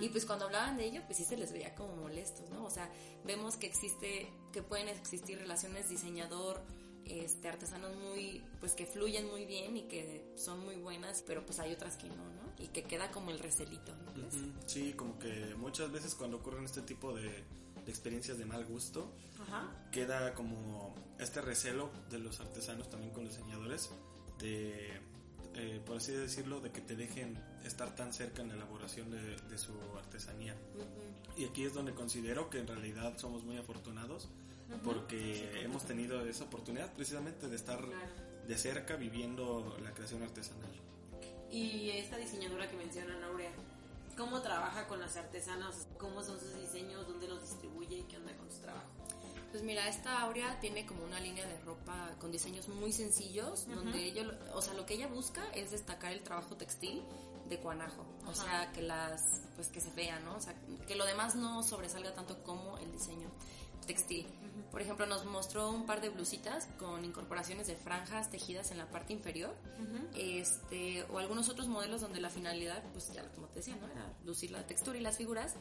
Y 0.00 0.08
pues 0.08 0.24
cuando 0.24 0.44
hablaban 0.44 0.76
de 0.76 0.86
ello 0.86 1.02
pues 1.06 1.18
sí 1.18 1.24
se 1.24 1.36
les 1.36 1.52
veía 1.52 1.74
como 1.74 1.96
molestos, 1.96 2.48
¿no? 2.50 2.64
O 2.64 2.70
sea, 2.70 2.88
vemos 3.24 3.56
que 3.56 3.66
existe, 3.66 4.30
que 4.52 4.62
pueden 4.62 4.88
existir 4.88 5.38
relaciones 5.38 5.88
diseñador, 5.88 6.62
este, 7.06 7.48
artesanos 7.48 7.94
muy, 7.96 8.42
pues 8.60 8.72
que 8.72 8.86
fluyen 8.86 9.28
muy 9.28 9.44
bien 9.46 9.76
y 9.76 9.82
que 9.82 10.32
son 10.36 10.60
muy 10.64 10.76
buenas, 10.76 11.22
pero 11.26 11.44
pues 11.44 11.58
hay 11.58 11.72
otras 11.72 11.96
que 11.96 12.08
no, 12.08 12.16
¿no? 12.16 12.62
Y 12.62 12.68
que 12.68 12.82
queda 12.82 13.10
como 13.10 13.30
el 13.30 13.38
recelito, 13.38 13.92
Sí, 14.66 14.92
como 14.94 15.18
que 15.18 15.54
muchas 15.56 15.92
veces 15.92 16.14
cuando 16.14 16.38
ocurren 16.38 16.64
este 16.64 16.82
tipo 16.82 17.14
de, 17.14 17.44
experiencias 17.86 18.38
de 18.38 18.44
mal 18.44 18.64
gusto, 18.64 19.12
queda 19.92 20.34
como 20.34 20.94
este 21.18 21.40
recelo 21.40 21.90
de 22.10 22.18
los 22.18 22.40
artesanos 22.40 22.90
también 22.90 23.12
con 23.12 23.24
los 23.24 23.36
diseñadores 23.36 23.90
de, 24.38 25.00
eh, 25.54 25.80
por 25.86 25.98
así 25.98 26.12
decirlo, 26.12 26.60
de 26.60 26.70
que 26.70 26.80
te 26.80 26.96
dejen 26.96 27.38
estar 27.64 27.94
tan 27.94 28.12
cerca 28.12 28.42
en 28.42 28.48
la 28.48 28.54
elaboración 28.54 29.10
de, 29.10 29.58
su 29.58 29.72
artesanía. 29.96 30.56
Y 31.36 31.44
aquí 31.44 31.64
es 31.64 31.74
donde 31.74 31.94
considero 31.94 32.50
que 32.50 32.58
en 32.58 32.66
realidad 32.66 33.16
somos 33.18 33.44
muy 33.44 33.56
afortunados 33.56 34.28
porque 34.84 35.62
hemos 35.62 35.84
tenido 35.84 36.20
esa 36.26 36.44
oportunidad 36.44 36.92
precisamente 36.92 37.48
de 37.48 37.56
estar 37.56 37.80
de 38.46 38.58
cerca 38.58 38.96
viviendo 38.96 39.76
la 39.82 39.92
creación 39.92 40.22
artesanal. 40.22 40.70
Y 41.50 41.90
esta 41.90 42.16
diseñadora 42.16 42.68
que 42.68 42.76
menciona 42.76 43.14
Aurea, 43.26 43.50
¿cómo 44.16 44.40
trabaja 44.42 44.86
con 44.86 45.00
las 45.00 45.16
artesanas? 45.16 45.86
¿Cómo 45.98 46.22
son 46.22 46.38
sus 46.38 46.54
diseños? 46.60 47.06
¿Dónde 47.06 47.28
los 47.28 47.42
distribuye? 47.42 47.98
¿Y 47.98 48.02
qué 48.04 48.16
onda 48.16 48.36
con 48.36 48.50
su 48.50 48.60
trabajo? 48.60 48.86
Pues 49.50 49.62
mira, 49.62 49.88
esta 49.88 50.20
Aurea 50.22 50.58
tiene 50.60 50.84
como 50.86 51.04
una 51.04 51.20
línea 51.20 51.46
de 51.46 51.58
ropa 51.60 52.14
con 52.20 52.32
diseños 52.32 52.68
muy 52.68 52.92
sencillos, 52.92 53.66
donde 53.68 54.04
ella, 54.04 54.26
o 54.54 54.60
sea, 54.60 54.74
lo 54.74 54.84
que 54.84 54.94
ella 54.94 55.06
busca 55.06 55.42
es 55.54 55.70
destacar 55.70 56.12
el 56.12 56.22
trabajo 56.22 56.56
textil 56.56 57.02
de 57.48 57.58
Cuanajo, 57.58 58.04
o 58.26 58.34
sea, 58.34 58.72
que 58.72 58.82
las, 58.82 59.40
pues 59.54 59.68
que 59.68 59.80
se 59.80 59.90
vea, 59.92 60.18
¿no? 60.20 60.36
O 60.36 60.40
sea, 60.40 60.54
que 60.86 60.96
lo 60.96 61.06
demás 61.06 61.36
no 61.36 61.62
sobresalga 61.62 62.12
tanto 62.12 62.42
como 62.42 62.76
el 62.78 62.90
diseño 62.92 63.30
textil. 63.86 64.26
Por 64.70 64.82
ejemplo, 64.82 65.06
nos 65.06 65.24
mostró 65.24 65.70
un 65.70 65.86
par 65.86 66.00
de 66.00 66.10
blusitas 66.10 66.68
con 66.78 67.04
incorporaciones 67.04 67.66
de 67.66 67.76
franjas 67.76 68.30
tejidas 68.30 68.70
en 68.70 68.78
la 68.78 68.90
parte 68.90 69.12
inferior, 69.12 69.54
este, 70.14 71.04
o 71.04 71.18
algunos 71.18 71.48
otros 71.48 71.68
modelos 71.68 72.00
donde 72.00 72.20
la 72.20 72.30
finalidad, 72.30 72.82
pues 72.92 73.12
ya 73.12 73.26
como 73.30 73.46
te 73.48 73.60
decía, 73.60 73.76
¿no? 73.76 73.86
Era 73.86 74.12
lucir 74.24 74.50
la 74.50 74.66
textura 74.66 74.98
y 74.98 75.00
las 75.00 75.16
figuras, 75.16 75.54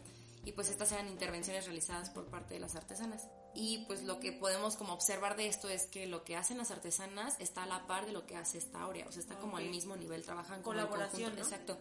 y 0.43 0.51
pues 0.51 0.69
estas 0.69 0.91
eran 0.91 1.07
intervenciones 1.07 1.65
realizadas 1.65 2.09
por 2.09 2.25
parte 2.25 2.53
de 2.53 2.59
las 2.59 2.75
artesanas. 2.75 3.27
Y 3.53 3.85
pues 3.87 4.03
lo 4.03 4.19
que 4.19 4.31
podemos 4.31 4.75
como 4.75 4.93
observar 4.93 5.35
de 5.35 5.47
esto 5.47 5.69
es 5.69 5.85
que 5.85 6.07
lo 6.07 6.23
que 6.23 6.35
hacen 6.35 6.57
las 6.57 6.71
artesanas 6.71 7.35
está 7.39 7.63
a 7.63 7.67
la 7.67 7.87
par 7.87 8.05
de 8.05 8.11
lo 8.11 8.25
que 8.25 8.35
hace 8.35 8.57
esta 8.57 8.81
Aurea, 8.81 9.07
o 9.07 9.11
sea, 9.11 9.21
está 9.21 9.35
como 9.37 9.57
al 9.57 9.69
mismo 9.69 9.95
nivel, 9.95 10.23
trabajan 10.23 10.61
como 10.61 10.75
colaboración, 10.75 11.37
exacto. 11.37 11.77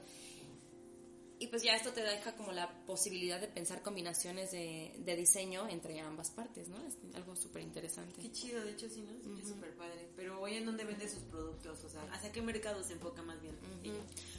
Y 1.45 1.49
pues 1.49 1.63
ya 1.63 1.77
esto 1.77 1.93
te 1.93 2.01
deja 2.01 2.35
como 2.37 2.53
la 2.53 2.73
posibilidad 2.87 3.39
de 3.39 3.49
pensar 3.49 3.83
combinaciones 3.83 4.51
de, 4.51 4.95
de 4.97 5.15
diseño 5.15 5.69
entre 5.69 6.01
ambas 6.01 6.31
partes, 6.31 6.69
¿no? 6.69 6.79
Es 6.87 6.97
algo 7.15 7.37
súper 7.37 7.61
interesante. 7.61 8.23
Qué 8.23 8.33
chido, 8.33 8.65
de 8.65 8.71
hecho 8.71 8.89
sí, 8.89 9.03
¿no? 9.03 9.39
Es 9.39 9.49
súper 9.49 9.77
padre. 9.77 10.09
Pero 10.17 10.41
hoy 10.41 10.55
en 10.55 10.65
dónde 10.65 10.85
vende 10.85 11.07
sus 11.07 11.23
productos, 11.25 11.85
o 11.85 11.91
sea, 11.91 12.01
¿hacia 12.13 12.33
qué 12.33 12.41
mercado 12.41 12.83
se 12.83 12.95
enfoca 12.95 13.21
más 13.21 13.43
bien? 13.43 13.55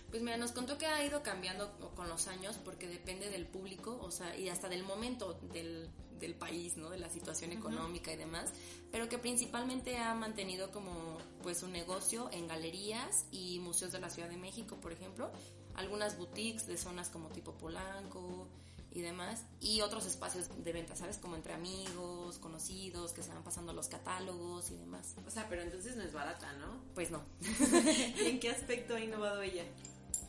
Pues 0.09 0.23
mira, 0.23 0.35
nos 0.37 0.51
contó 0.51 0.79
que 0.79 0.87
ha 0.87 1.05
ido 1.05 1.21
cambiando 1.21 1.77
con 1.95 2.09
los 2.09 2.27
años 2.27 2.57
porque 2.65 2.87
depende 2.87 3.29
del 3.29 3.45
público, 3.45 3.99
o 4.01 4.09
sea, 4.09 4.35
y 4.35 4.49
hasta 4.49 4.67
del 4.67 4.83
momento 4.83 5.33
del, 5.53 5.91
del 6.19 6.33
país, 6.33 6.75
¿no? 6.75 6.89
De 6.89 6.97
la 6.97 7.11
situación 7.11 7.51
económica 7.51 8.13
y 8.13 8.17
demás, 8.17 8.51
pero 8.91 9.09
que 9.09 9.19
principalmente 9.19 9.99
ha 9.99 10.15
mantenido 10.15 10.71
como 10.71 11.19
pues 11.43 11.61
un 11.61 11.71
negocio 11.71 12.31
en 12.31 12.47
galerías 12.47 13.27
y 13.29 13.59
museos 13.59 13.91
de 13.91 13.99
la 13.99 14.09
Ciudad 14.09 14.27
de 14.27 14.37
México, 14.37 14.79
por 14.81 14.91
ejemplo, 14.91 15.31
algunas 15.75 16.17
boutiques 16.17 16.67
de 16.67 16.77
zonas 16.77 17.09
como 17.09 17.29
tipo 17.29 17.53
Polanco 17.53 18.47
y 18.91 19.01
demás, 19.01 19.43
y 19.59 19.81
otros 19.81 20.05
espacios 20.05 20.47
de 20.63 20.71
venta, 20.71 20.95
¿sabes? 20.95 21.17
Como 21.17 21.35
entre 21.35 21.51
amigos, 21.51 22.37
conocidos, 22.39 23.11
que 23.11 23.21
se 23.21 23.29
van 23.33 23.43
pasando 23.43 23.73
los 23.73 23.89
catálogos 23.89 24.71
y 24.71 24.77
demás. 24.77 25.15
O 25.27 25.29
sea, 25.29 25.47
pero 25.49 25.63
entonces 25.63 25.97
no 25.97 26.03
es 26.03 26.13
barata, 26.13 26.53
¿no? 26.53 26.81
Pues 26.93 27.11
no. 27.11 27.21
¿Y 27.41 28.25
en 28.29 28.39
qué 28.39 28.51
aspecto 28.51 28.95
ha 28.95 29.01
innovado 29.01 29.41
ella? 29.41 29.65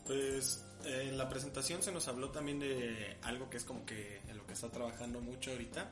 Pues 0.05 0.65
en 0.83 1.17
la 1.17 1.29
presentación 1.29 1.81
se 1.81 1.93
nos 1.93 2.09
habló 2.09 2.31
también 2.31 2.59
de 2.59 3.17
algo 3.21 3.49
que 3.49 3.55
es 3.55 3.63
como 3.63 3.85
que 3.85 4.21
en 4.27 4.37
lo 4.37 4.45
que 4.45 4.53
está 4.53 4.69
trabajando 4.69 5.21
mucho 5.21 5.51
ahorita, 5.51 5.89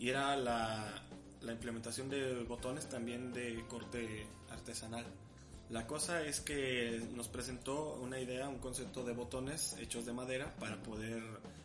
y 0.00 0.08
era 0.08 0.34
la, 0.36 1.04
la 1.42 1.52
implementación 1.52 2.10
de 2.10 2.42
botones 2.42 2.88
también 2.88 3.32
de 3.32 3.64
corte 3.68 4.26
artesanal. 4.50 5.06
La 5.70 5.86
cosa 5.86 6.24
es 6.24 6.40
que 6.40 7.00
nos 7.14 7.28
presentó 7.28 7.94
una 8.02 8.18
idea, 8.18 8.48
un 8.48 8.58
concepto 8.58 9.04
de 9.04 9.12
botones 9.12 9.76
hechos 9.78 10.04
de 10.04 10.12
madera 10.12 10.52
para 10.58 10.82
poder 10.82 11.22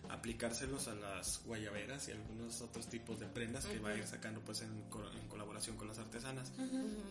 aplicárselos 0.09 0.87
a 0.87 0.93
las 0.93 1.43
guayaberas 1.43 2.07
y 2.07 2.11
algunos 2.11 2.61
otros 2.61 2.87
tipos 2.87 3.19
de 3.19 3.25
prendas 3.25 3.65
que 3.65 3.79
va 3.79 3.89
a 3.89 3.97
ir 3.97 4.05
sacando 4.05 4.41
pues 4.41 4.61
en, 4.61 4.83
colaboración 5.27 5.75
con 5.75 5.87
las 5.87 5.97
artesanas. 5.97 6.51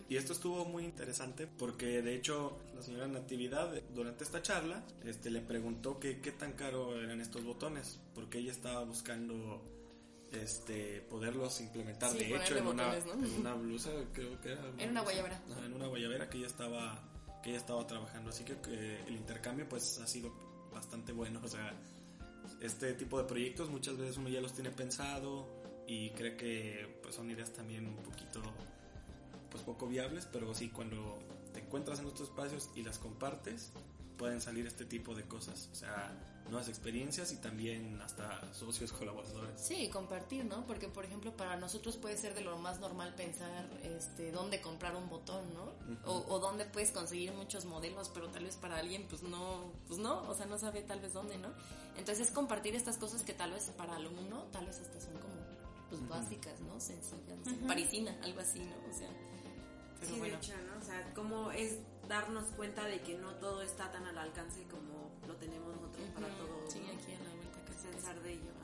Y 0.07 0.15
esto 0.15 0.31
estuvo 0.31 0.63
muy 0.63 0.85
interesante 0.85 1.47
porque 1.47 2.01
de 2.01 2.15
hecho 2.15 2.57
la 2.73 2.81
señora 2.81 3.07
Natividad 3.07 3.73
durante 3.93 4.23
esta 4.23 4.41
charla 4.41 4.81
este, 5.03 5.29
le 5.29 5.41
preguntó 5.41 5.99
que 5.99 6.21
qué 6.21 6.31
tan 6.31 6.53
caro 6.53 6.97
eran 7.01 7.19
estos 7.19 7.43
botones 7.43 7.99
porque 8.13 8.39
ella 8.39 8.53
estaba 8.53 8.85
buscando 8.85 9.61
este 10.31 11.01
poderlos 11.01 11.61
implementar 11.61 12.11
de 12.11 12.35
hecho 12.35 12.57
en, 12.57 12.67
una, 12.67 12.97
en 12.97 13.39
una 13.39 13.53
blusa 13.53 13.91
creo 14.11 14.39
que 14.41 14.51
era 14.51 14.61
en 14.77 14.89
una 14.89 15.01
guayabera. 15.01 15.41
En 15.63 15.73
una 15.73 15.87
guayabera 15.87 16.29
que 16.29 16.37
ella 16.39 16.47
estaba 16.47 17.01
que 17.41 17.51
ella 17.51 17.59
estaba 17.59 17.85
trabajando. 17.85 18.31
Así 18.31 18.43
que, 18.43 18.53
el 19.07 19.15
intercambio 19.15 19.69
pues 19.69 19.99
ha 19.99 20.07
sido 20.07 20.33
bastante 20.73 21.11
bueno. 21.11 21.39
O 21.43 21.47
sea 21.47 21.73
este 22.61 22.93
tipo 22.93 23.17
de 23.17 23.25
proyectos 23.25 23.69
muchas 23.69 23.97
veces 23.97 24.17
uno 24.17 24.29
ya 24.29 24.41
los 24.41 24.53
tiene 24.53 24.71
pensado 24.71 25.47
y 25.87 26.09
cree 26.11 26.35
que 26.35 26.99
pues 27.01 27.15
son 27.15 27.29
ideas 27.29 27.53
también 27.53 27.87
un 27.87 27.97
poquito 27.97 28.41
pues 29.49 29.63
poco 29.63 29.87
viables, 29.87 30.27
pero 30.31 30.53
sí 30.53 30.69
cuando 30.69 31.19
te 31.53 31.61
encuentras 31.61 31.99
en 31.99 32.07
estos 32.07 32.29
espacios 32.29 32.69
y 32.75 32.83
las 32.83 32.99
compartes, 32.99 33.71
pueden 34.17 34.41
salir 34.41 34.65
este 34.65 34.85
tipo 34.85 35.13
de 35.15 35.23
cosas. 35.23 35.69
O 35.71 35.75
sea, 35.75 36.11
nuevas 36.49 36.69
experiencias 36.69 37.31
y 37.31 37.37
también 37.37 37.99
hasta 38.01 38.53
socios 38.53 38.91
colaboradores. 38.91 39.59
Sí, 39.59 39.89
compartir, 39.89 40.45
¿no? 40.45 40.65
Porque, 40.65 40.87
por 40.87 41.05
ejemplo, 41.05 41.35
para 41.35 41.55
nosotros 41.55 41.97
puede 41.97 42.17
ser 42.17 42.35
de 42.35 42.41
lo 42.41 42.57
más 42.57 42.79
normal 42.79 43.13
pensar 43.15 43.67
este, 43.83 44.31
dónde 44.31 44.61
comprar 44.61 44.95
un 44.95 45.09
botón, 45.09 45.43
¿no? 45.53 45.73
o, 46.05 46.25
o, 46.27 46.39
dónde 46.39 46.65
puedes 46.65 46.91
conseguir 46.91 47.31
muchos 47.33 47.65
modelos, 47.65 48.09
pero 48.13 48.29
tal 48.29 48.43
vez 48.43 48.57
para 48.57 48.77
alguien, 48.77 49.05
pues 49.09 49.23
no, 49.23 49.71
pues 49.87 49.99
no, 49.99 50.21
o 50.29 50.35
sea, 50.35 50.45
no 50.45 50.57
sabe 50.57 50.81
tal 50.81 50.99
vez 50.99 51.13
dónde, 51.13 51.37
¿no? 51.37 51.49
Entonces, 51.97 52.29
compartir 52.29 52.75
estas 52.75 52.97
cosas 52.97 53.23
que 53.23 53.33
tal 53.33 53.51
vez 53.51 53.71
para 53.77 53.95
alguno, 53.95 54.43
tal 54.51 54.65
vez 54.65 54.79
hasta 54.79 54.99
son 54.99 55.13
como, 55.13 55.35
pues 55.89 56.07
básicas, 56.07 56.59
¿no? 56.61 56.79
Sencillas, 56.79 57.39
parisina, 57.67 58.15
algo 58.23 58.41
así, 58.41 58.59
¿no? 58.59 58.75
O 58.89 58.97
sea, 58.97 59.09
pero 59.99 60.13
sí, 60.13 60.19
bueno. 60.19 60.37
de 60.37 60.45
hecho, 60.45 60.53
¿no? 60.67 60.79
O 60.79 60.85
sea, 60.85 61.13
como 61.13 61.51
es 61.51 61.79
darnos 62.07 62.45
cuenta 62.55 62.85
de 62.85 63.01
que 63.01 63.15
no 63.17 63.33
todo 63.35 63.61
está 63.61 63.91
tan 63.91 64.05
al 64.05 64.17
alcance 64.17 64.63
como 64.63 65.11
lo 65.27 65.35
tenemos 65.35 65.75
nosotros 65.75 66.09
para 66.13 66.27
todo. 66.37 66.65
Sí, 66.67 66.79
aquí 66.79 67.13
a 67.13 67.23
la 67.23 67.35
vuelta 67.35 67.55
pensar 67.91 68.21
de 68.21 68.33
ello. 68.33 68.55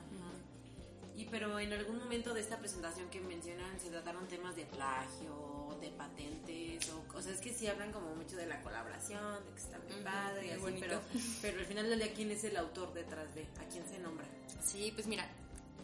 Y 1.14 1.26
pero 1.26 1.58
en 1.58 1.72
algún 1.72 1.98
momento 1.98 2.32
de 2.32 2.40
esta 2.40 2.58
presentación 2.58 3.08
que 3.10 3.20
mencionan 3.20 3.78
se 3.78 3.90
trataron 3.90 4.26
temas 4.28 4.56
de 4.56 4.64
plagio, 4.64 5.76
de 5.80 5.90
patentes 5.90 6.88
o 6.90 7.06
cosas 7.06 7.38
que 7.40 7.52
sí 7.52 7.66
hablan 7.66 7.92
como 7.92 8.14
mucho 8.14 8.36
de 8.36 8.46
la 8.46 8.62
colaboración, 8.62 9.44
de 9.44 9.50
que 9.52 9.60
está 9.60 9.78
muy 9.78 10.02
padre 10.02 10.46
y 10.46 10.50
así, 10.50 10.78
pero, 10.80 11.00
pero 11.42 11.60
al 11.60 11.66
final 11.66 11.90
del 11.90 11.98
día 11.98 12.14
quién 12.14 12.30
es 12.30 12.44
el 12.44 12.56
autor 12.56 12.94
detrás 12.94 13.34
de, 13.34 13.42
a 13.42 13.68
quién 13.70 13.86
se 13.86 13.98
nombra. 13.98 14.26
Sí, 14.64 14.90
pues 14.94 15.06
mira, 15.06 15.28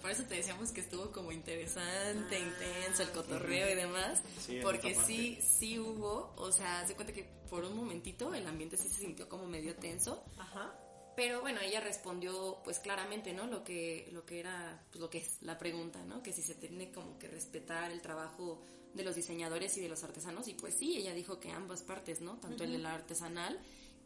por 0.00 0.10
eso 0.10 0.24
te 0.24 0.36
decíamos 0.36 0.72
que 0.72 0.80
estuvo 0.80 1.10
como 1.10 1.32
interesante, 1.32 2.36
ah, 2.36 2.38
intenso, 2.38 3.02
el 3.02 3.10
cotorreo 3.10 3.70
y 3.70 3.74
demás. 3.74 4.22
porque 4.62 4.94
sí, 4.94 5.38
sí 5.42 5.78
hubo, 5.78 6.32
o 6.36 6.52
sea, 6.52 6.86
se 6.86 6.94
cuenta 6.94 7.12
que 7.12 7.24
por 7.48 7.64
un 7.64 7.76
momentito 7.76 8.34
el 8.34 8.46
ambiente 8.46 8.76
sí 8.76 8.88
se 8.88 9.00
sintió 9.00 9.28
como 9.28 9.46
medio 9.46 9.74
tenso. 9.76 10.24
Ajá. 10.36 10.74
Pero 11.16 11.40
bueno, 11.40 11.60
ella 11.60 11.80
respondió 11.80 12.60
pues 12.62 12.78
claramente, 12.78 13.32
¿no? 13.32 13.48
Lo 13.48 13.64
que, 13.64 14.08
lo 14.12 14.24
que 14.24 14.38
era, 14.38 14.84
pues 14.90 15.00
lo 15.00 15.10
que 15.10 15.18
es 15.18 15.42
la 15.42 15.58
pregunta, 15.58 16.04
¿no? 16.04 16.22
Que 16.22 16.32
si 16.32 16.42
se 16.42 16.54
tiene 16.54 16.92
como 16.92 17.18
que 17.18 17.26
respetar 17.26 17.90
el 17.90 18.00
trabajo 18.00 18.62
de 18.94 19.02
los 19.02 19.16
diseñadores 19.16 19.76
y 19.78 19.80
de 19.80 19.88
los 19.88 20.04
artesanos. 20.04 20.46
Y 20.46 20.54
pues 20.54 20.74
sí, 20.74 20.96
ella 20.96 21.12
dijo 21.14 21.40
que 21.40 21.50
ambas 21.50 21.82
partes, 21.82 22.20
¿no? 22.20 22.38
Tanto 22.38 22.62
el 22.62 22.72
de 22.72 22.78
la 22.78 22.94
artesanal 22.94 23.58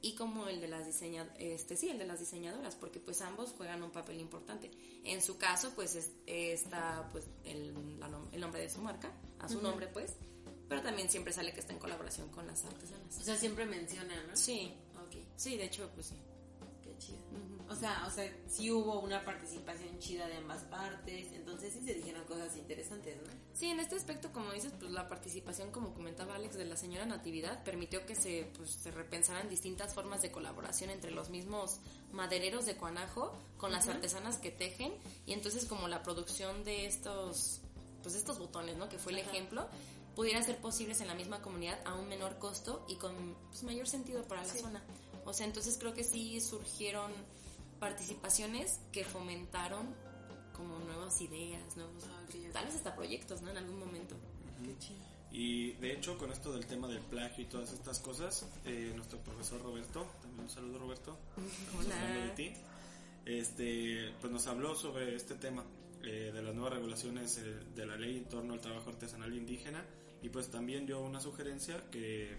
y 0.03 0.15
como 0.17 0.49
el 0.49 0.61
de 0.61 0.69
las 0.69 0.85
diseñadoras, 0.85 1.37
este 1.39 1.77
sí, 1.77 1.89
el 1.89 1.99
de 1.99 2.07
las 2.07 2.19
diseñadoras, 2.19 2.75
porque 2.75 2.99
pues 2.99 3.23
ambos 3.23 3.53
juegan 3.57 3.83
un 3.83 3.91
papel 3.91 4.21
importante. 4.21 4.71
En 5.05 5.23
su 5.23 5.39
caso, 5.39 5.73
pues 5.75 6.11
está 6.27 7.09
pues 7.13 7.25
el, 7.45 7.73
el 8.33 8.41
nombre 8.41 8.61
de 8.61 8.69
su 8.69 8.81
marca, 8.81 9.13
a 9.39 9.49
su 9.49 9.63
nombre 9.63 9.87
pues, 9.87 10.17
pero 10.69 10.83
también 10.83 11.09
siempre 11.09 11.33
sale 11.33 11.53
que 11.53 11.61
está 11.61 11.73
en 11.73 11.79
colaboración 11.79 12.29
con 12.31 12.47
las 12.47 12.65
artesanas. 12.65 13.19
O 13.19 13.23
sea, 13.23 13.37
siempre 13.37 13.65
menciona, 13.65 14.23
¿no? 14.25 14.37
Sí. 14.37 14.75
Okay. 15.07 15.27
Sí, 15.37 15.57
de 15.57 15.65
hecho, 15.65 15.91
pues 15.95 16.07
sí. 16.07 16.17
O 17.69 17.75
sea, 17.75 18.05
o 18.07 18.11
sea, 18.11 18.31
sí 18.49 18.71
hubo 18.71 19.01
una 19.01 19.25
participación 19.25 19.99
chida 19.99 20.29
de 20.29 20.37
ambas 20.37 20.63
partes, 20.65 21.33
entonces 21.33 21.73
sí 21.73 21.83
se 21.83 21.95
dijeron 21.95 22.25
cosas 22.25 22.55
interesantes, 22.57 23.17
¿no? 23.17 23.33
Sí, 23.63 23.69
en 23.69 23.79
este 23.79 23.95
aspecto, 23.95 24.33
como 24.33 24.51
dices, 24.51 24.73
pues 24.77 24.91
la 24.91 25.09
participación, 25.09 25.71
como 25.71 25.95
comentaba 25.95 26.35
Alex, 26.35 26.57
de 26.57 26.65
la 26.65 26.77
señora 26.77 27.07
Natividad 27.07 27.63
permitió 27.63 28.05
que 28.05 28.17
se, 28.17 28.51
pues, 28.57 28.73
se 28.73 28.91
repensaran 28.91 29.49
distintas 29.49 29.95
formas 29.95 30.21
de 30.21 30.33
colaboración 30.33 30.91
entre 30.91 31.13
los 31.13 31.31
mismos 31.31 31.79
madereros 32.11 32.67
de 32.67 32.75
Cuanajo 32.75 33.33
con 33.59 33.71
las 33.71 33.87
artesanas 33.87 34.39
que 34.39 34.51
tejen 34.51 34.93
y 35.27 35.33
entonces 35.33 35.67
como 35.67 35.87
la 35.87 36.03
producción 36.03 36.65
de 36.65 36.87
estos, 36.87 37.61
pues 38.03 38.17
estos 38.17 38.41
botones, 38.41 38.77
¿no? 38.79 38.89
Que 38.89 38.99
fue 38.99 39.13
el 39.13 39.21
ejemplo 39.21 39.69
pudieran 40.17 40.43
ser 40.43 40.57
posibles 40.57 41.01
en 41.01 41.07
la 41.07 41.15
misma 41.15 41.41
comunidad 41.41 41.79
a 41.85 41.95
un 41.95 42.09
menor 42.09 42.41
costo 42.41 42.85
y 42.89 42.97
con 42.97 43.37
pues, 43.49 43.63
mayor 43.63 43.87
sentido 43.87 44.25
para 44.25 44.43
la 44.43 44.53
zona. 44.53 44.83
O 45.25 45.33
sea, 45.33 45.47
entonces 45.47 45.79
creo 45.79 45.95
que 45.95 46.03
sí 46.03 46.41
surgieron 46.41 47.13
participaciones 47.79 48.81
que 48.91 49.05
fomentaron 49.05 49.95
como 50.53 50.79
nuevas 50.81 51.21
ideas, 51.21 51.77
nuevos, 51.77 52.05
ah, 52.09 52.23
tal 52.53 52.67
vez 52.67 52.75
hasta 52.75 52.95
proyectos, 52.95 53.43
¿no? 53.43 53.51
En 53.51 53.59
algún 53.59 53.79
momento. 53.79 54.17
Y 55.31 55.73
de 55.75 55.93
hecho, 55.93 56.19
con 56.19 56.31
esto 56.31 56.53
del 56.53 56.67
tema 56.67 56.89
del 56.89 57.01
plagio 57.01 57.45
y 57.45 57.47
todas 57.47 57.73
estas 57.73 57.99
cosas, 58.01 58.47
eh, 58.67 58.93
nuestro 58.95 59.19
profesor 59.21 59.63
Roberto, 59.63 60.07
también 60.21 60.45
un 60.45 60.51
saludo 60.51 60.79
Roberto, 60.79 61.17
Hola. 61.79 62.25
de 62.27 62.31
ti, 62.31 62.53
este, 63.25 64.13
pues 64.21 64.33
nos 64.33 64.47
habló 64.47 64.75
sobre 64.75 65.17
este 65.17 65.35
tema 65.37 65.65
eh, 66.03 66.33
de 66.35 66.43
las 66.43 66.55
nuevas 66.55 66.75
regulaciones 66.75 67.39
eh, 67.39 67.61
de 67.75 67.87
la 67.87 67.97
ley 67.97 68.19
en 68.19 68.25
torno 68.27 68.53
al 68.53 68.61
trabajo 68.61 68.91
artesanal 68.91 69.35
indígena 69.35 69.85
y 70.21 70.29
pues 70.29 70.51
también 70.51 70.85
dio 70.85 71.01
una 71.01 71.21
sugerencia 71.21 71.89
que 71.91 72.37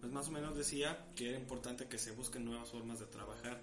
pues 0.00 0.10
más 0.12 0.28
o 0.28 0.32
menos 0.32 0.56
decía 0.56 1.06
que 1.14 1.28
era 1.28 1.38
importante 1.38 1.86
que 1.86 1.98
se 1.98 2.10
busquen 2.10 2.44
nuevas 2.44 2.70
formas 2.70 2.98
de 2.98 3.06
trabajar 3.06 3.60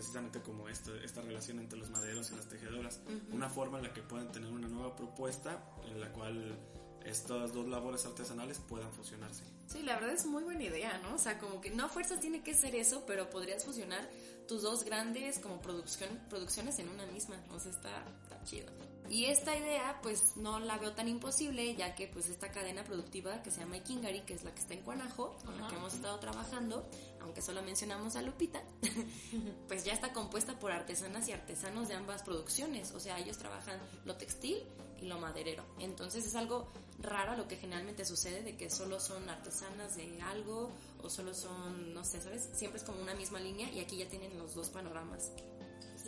precisamente 0.00 0.40
como 0.40 0.66
esto, 0.66 0.94
esta 0.96 1.20
relación 1.20 1.58
entre 1.58 1.78
los 1.78 1.90
maderos 1.90 2.30
y 2.30 2.34
las 2.34 2.48
tejedoras, 2.48 3.00
una 3.32 3.50
forma 3.50 3.76
en 3.76 3.84
la 3.84 3.92
que 3.92 4.00
puedan 4.00 4.32
tener 4.32 4.50
una 4.50 4.66
nueva 4.66 4.96
propuesta 4.96 5.62
en 5.90 6.00
la 6.00 6.10
cual 6.10 6.58
estas 7.04 7.52
dos 7.52 7.68
labores 7.68 8.06
artesanales 8.06 8.60
puedan 8.60 8.90
fusionarse. 8.92 9.44
Sí, 9.66 9.82
la 9.82 9.96
verdad 9.96 10.14
es 10.14 10.24
muy 10.24 10.42
buena 10.42 10.64
idea, 10.64 10.96
¿no? 11.02 11.16
O 11.16 11.18
sea, 11.18 11.38
como 11.38 11.60
que 11.60 11.68
no 11.68 11.84
a 11.84 11.88
fuerzas 11.90 12.18
tiene 12.18 12.42
que 12.42 12.54
ser 12.54 12.74
eso, 12.76 13.04
pero 13.06 13.28
podrías 13.28 13.62
fusionar 13.62 14.08
tus 14.48 14.62
dos 14.62 14.84
grandes 14.84 15.38
como 15.38 15.60
producción, 15.60 16.08
producciones 16.30 16.78
en 16.78 16.88
una 16.88 17.04
misma. 17.04 17.36
O 17.50 17.60
sea, 17.60 17.70
está, 17.70 18.04
está 18.22 18.42
chido. 18.44 18.72
Y 19.10 19.26
esta 19.26 19.56
idea 19.56 19.98
pues 20.02 20.36
no 20.36 20.60
la 20.60 20.78
veo 20.78 20.92
tan 20.92 21.08
imposible 21.08 21.74
ya 21.74 21.94
que 21.94 22.06
pues 22.06 22.28
esta 22.28 22.52
cadena 22.52 22.84
productiva 22.84 23.42
que 23.42 23.50
se 23.50 23.60
llama 23.60 23.76
Ikingari, 23.76 24.20
que 24.20 24.34
es 24.34 24.44
la 24.44 24.54
que 24.54 24.60
está 24.60 24.74
en 24.74 24.82
Cuanajo, 24.82 25.36
con 25.44 25.60
la 25.60 25.68
que 25.68 25.74
hemos 25.74 25.94
estado 25.94 26.18
trabajando, 26.20 26.88
aunque 27.22 27.42
solo 27.42 27.62
mencionamos 27.62 28.16
a 28.16 28.22
Lupita, 28.22 28.62
pues 29.68 29.84
ya 29.84 29.92
está 29.92 30.12
compuesta 30.12 30.58
por 30.58 30.72
artesanas 30.72 31.28
y 31.28 31.32
artesanos 31.32 31.88
de 31.88 31.94
ambas 31.94 32.22
producciones, 32.22 32.92
o 32.92 33.00
sea, 33.00 33.18
ellos 33.18 33.38
trabajan 33.38 33.78
lo 34.04 34.16
textil 34.16 34.62
y 35.00 35.06
lo 35.06 35.18
maderero. 35.18 35.64
Entonces 35.78 36.26
es 36.26 36.34
algo 36.34 36.68
raro 37.00 37.36
lo 37.36 37.48
que 37.48 37.56
generalmente 37.56 38.04
sucede 38.04 38.42
de 38.42 38.56
que 38.56 38.70
solo 38.70 39.00
son 39.00 39.28
artesanas 39.28 39.96
de 39.96 40.20
algo 40.22 40.70
o 41.02 41.08
solo 41.08 41.34
son, 41.34 41.94
no 41.94 42.04
sé, 42.04 42.20
¿sabes? 42.20 42.48
Siempre 42.52 42.78
es 42.78 42.84
como 42.84 43.00
una 43.00 43.14
misma 43.14 43.40
línea 43.40 43.70
y 43.72 43.80
aquí 43.80 43.96
ya 43.96 44.08
tienen 44.08 44.36
los 44.38 44.54
dos 44.54 44.68
panoramas. 44.68 45.32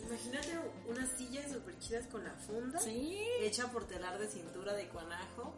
Imagínate 0.05 0.59
unas 0.87 1.09
sillas 1.17 1.51
súper 1.51 1.77
chidas 1.79 2.07
con 2.07 2.23
la 2.23 2.33
funda. 2.33 2.79
Hecha 3.41 3.71
por 3.71 3.87
telar 3.87 4.19
de 4.19 4.27
cintura 4.27 4.73
de 4.73 4.87
cuanajo. 4.89 5.53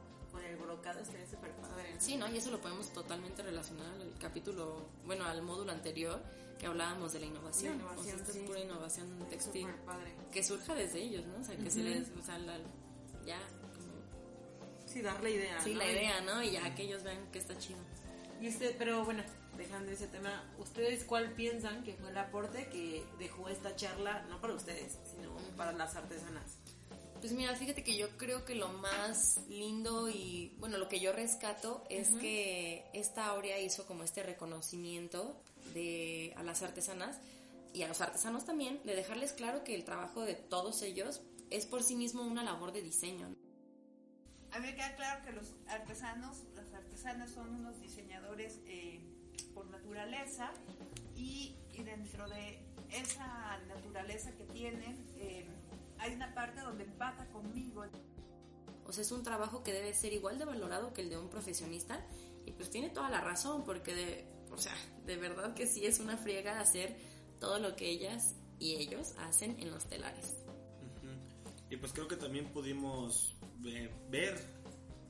Brocado 0.65 0.99
estaría 0.99 1.27
súper 1.27 1.51
padre. 1.53 1.95
Sí, 1.99 2.17
¿no? 2.17 2.29
Y 2.31 2.37
eso 2.37 2.51
lo 2.51 2.59
podemos 2.59 2.91
totalmente 2.91 3.43
relacionar 3.43 3.87
al 3.87 4.17
capítulo, 4.19 4.85
bueno, 5.05 5.25
al 5.25 5.41
módulo 5.41 5.71
anterior 5.71 6.21
que 6.59 6.67
hablábamos 6.67 7.13
de 7.13 7.19
la 7.19 7.25
innovación. 7.25 7.81
o 7.81 8.03
sea, 8.03 8.15
esta 8.15 8.31
es 8.31 8.37
pura 8.39 8.59
innovación 8.59 9.07
textil. 9.29 9.67
Padre. 9.85 10.13
Que 10.31 10.43
surja 10.43 10.73
desde 10.73 11.01
ellos, 11.01 11.25
¿no? 11.25 11.41
O 11.41 11.43
sea, 11.43 11.55
que 11.57 11.69
se 11.69 11.83
les, 11.83 12.09
o 12.09 12.23
sea, 12.23 12.39
ya 13.25 13.39
Sí, 14.95 15.01
dar 15.01 15.21
la 15.21 15.29
idea. 15.29 15.59
Sí, 15.61 15.73
la 15.73 15.91
idea, 15.91 16.21
¿no? 16.21 16.41
Y 16.41 16.51
ya 16.51 16.73
que 16.73 16.83
ellos 16.83 17.03
vean 17.03 17.29
que 17.31 17.39
está 17.39 17.57
chido. 17.57 17.79
Y 18.39 18.47
este, 18.47 18.73
pero 18.77 19.03
bueno, 19.03 19.23
dejando 19.57 19.91
ese 19.91 20.07
tema, 20.07 20.43
¿ustedes 20.57 21.03
cuál 21.03 21.33
piensan 21.33 21.83
que 21.83 21.95
fue 21.95 22.11
el 22.11 22.17
aporte 22.17 22.67
que 22.69 23.03
dejó 23.19 23.49
esta 23.49 23.75
charla, 23.75 24.25
no 24.29 24.39
para 24.39 24.53
ustedes, 24.53 24.97
sino 25.11 25.35
para 25.57 25.73
las 25.73 25.97
artesanas? 25.97 26.59
Pues 27.19 27.33
mira, 27.33 27.55
fíjate 27.55 27.83
que 27.83 27.97
yo 27.97 28.09
creo 28.17 28.45
que 28.45 28.55
lo 28.55 28.69
más 28.69 29.39
lindo 29.49 30.09
y, 30.09 30.55
bueno, 30.59 30.77
lo 30.77 30.87
que 30.87 30.99
yo 30.99 31.11
rescato 31.11 31.83
es 31.89 32.09
que 32.09 32.85
esta 32.93 33.27
Aurea 33.27 33.59
hizo 33.59 33.85
como 33.87 34.03
este 34.03 34.21
reconocimiento 34.21 35.41
de, 35.73 36.33
a 36.37 36.43
las 36.43 36.61
artesanas 36.61 37.17
y 37.73 37.83
a 37.83 37.87
los 37.87 37.99
artesanos 38.01 38.45
también, 38.45 38.79
de 38.83 38.95
dejarles 38.95 39.33
claro 39.33 39.63
que 39.63 39.75
el 39.75 39.83
trabajo 39.83 40.21
de 40.21 40.35
todos 40.35 40.81
ellos 40.81 41.21
es 41.49 41.65
por 41.65 41.83
sí 41.83 41.95
mismo 41.95 42.23
una 42.23 42.43
labor 42.43 42.71
de 42.71 42.81
diseño. 42.81 43.27
A 44.51 44.59
mí 44.59 44.67
me 44.67 44.75
queda 44.75 44.95
claro 44.95 45.25
que 45.25 45.33
los 45.33 45.53
artesanos, 45.67 46.43
las 46.55 46.73
artesanas 46.73 47.31
son 47.31 47.49
unos 47.53 47.81
diseñadores 47.81 48.59
eh, 48.67 49.01
por 49.53 49.65
naturaleza 49.67 50.51
y, 51.15 51.55
dentro 51.83 52.29
de 52.29 52.59
esa 52.89 53.57
naturaleza 53.67 54.31
que 54.31 54.45
tienen 54.45 55.05
eh, 55.17 55.45
hay 55.99 56.13
una 56.13 56.33
parte 56.33 56.61
donde 56.61 56.83
empata 56.83 57.27
conmigo. 57.29 57.83
O 58.85 58.91
sea, 58.91 59.01
es 59.01 59.11
un 59.11 59.23
trabajo 59.23 59.63
que 59.63 59.73
debe 59.73 59.93
ser 59.93 60.13
igual 60.13 60.37
de 60.37 60.45
valorado 60.45 60.93
que 60.93 61.01
el 61.01 61.09
de 61.09 61.17
un 61.17 61.29
profesionista 61.29 62.05
y 62.45 62.51
pues 62.51 62.69
tiene 62.69 62.89
toda 62.89 63.09
la 63.09 63.21
razón 63.21 63.63
porque 63.63 63.95
de, 63.95 64.27
o 64.51 64.57
sea, 64.57 64.73
de 65.05 65.17
verdad 65.17 65.53
que 65.55 65.67
sí 65.67 65.85
es 65.85 65.99
una 65.99 66.17
friega 66.17 66.59
hacer 66.59 66.95
todo 67.39 67.59
lo 67.59 67.75
que 67.75 67.89
ellas 67.89 68.35
y 68.59 68.75
ellos 68.75 69.13
hacen 69.17 69.57
en 69.59 69.71
los 69.71 69.85
telares. 69.85 70.35
Y 71.69 71.77
pues 71.77 71.93
creo 71.93 72.07
que 72.07 72.15
también 72.15 72.45
pudimos 72.53 73.35
eh, 73.65 73.89
ver 74.09 74.39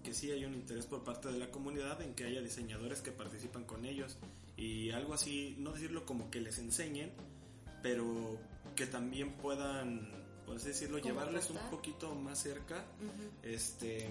que 0.04 0.14
sí 0.14 0.32
hay 0.32 0.46
un 0.46 0.54
interés 0.54 0.86
por 0.86 1.04
parte 1.04 1.32
de 1.32 1.38
la 1.38 1.52
comunidad 1.52 2.02
en 2.02 2.16
que 2.16 2.26
haya 2.26 2.42
diseñadores 2.42 3.02
que 3.02 3.12
participan 3.12 3.66
con 3.66 3.86
ellos 3.86 4.18
y 4.56 4.92
algo 4.92 5.14
así, 5.14 5.56
no 5.60 5.74
decirlo 5.74 6.06
como 6.06 6.32
que 6.32 6.40
les 6.40 6.60
enseñen, 6.60 7.12
pero 7.82 8.40
que 8.76 8.86
también 8.86 9.34
puedan 9.34 10.25
por 10.46 10.58
así 10.58 10.68
decirlo, 10.70 11.00
¿Cómo 11.00 11.14
llevarles 11.14 11.50
un 11.50 11.58
poquito 11.70 12.14
más 12.16 12.40
cerca 12.40 12.86
este 13.44 14.10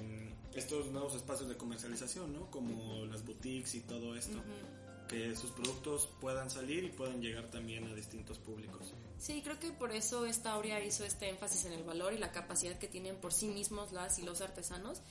estos 0.55 0.87
nuevos 0.93 1.15
espacios 1.15 1.49
de 1.49 1.57
comercialización, 1.57 2.33
¿no? 2.33 2.51
Como 2.51 3.05
las 3.07 3.25
boutiques 3.25 3.75
y 3.75 3.81
todo 3.81 4.17
esto. 4.17 4.43
Que 5.09 5.37
sus 5.37 5.51
productos 5.51 6.09
puedan 6.19 6.49
salir 6.49 6.83
y 6.83 6.89
puedan 6.89 7.21
llegar 7.21 7.51
también 7.51 7.87
a 7.87 7.95
distintos 7.95 8.39
públicos. 8.39 8.95
Sí, 9.19 9.43
creo 9.43 9.61
que 9.61 9.71
por 9.71 9.93
eso 9.93 10.25
esta 10.25 10.53
Aurea 10.53 10.83
hizo 10.83 11.05
este 11.05 11.29
énfasis 11.29 11.67
en 11.67 11.73
el 11.73 11.85
valor 11.85 12.15
y 12.15 12.19
la 12.19 12.33
capacidad 12.33 12.79
que 12.79 12.89
tienen 12.89 13.17
por 13.17 13.33
sí 13.33 13.49
mismos 13.49 13.93
las 13.93 14.19
y 14.19 14.23
los 14.23 14.41
artesanos 14.41 15.03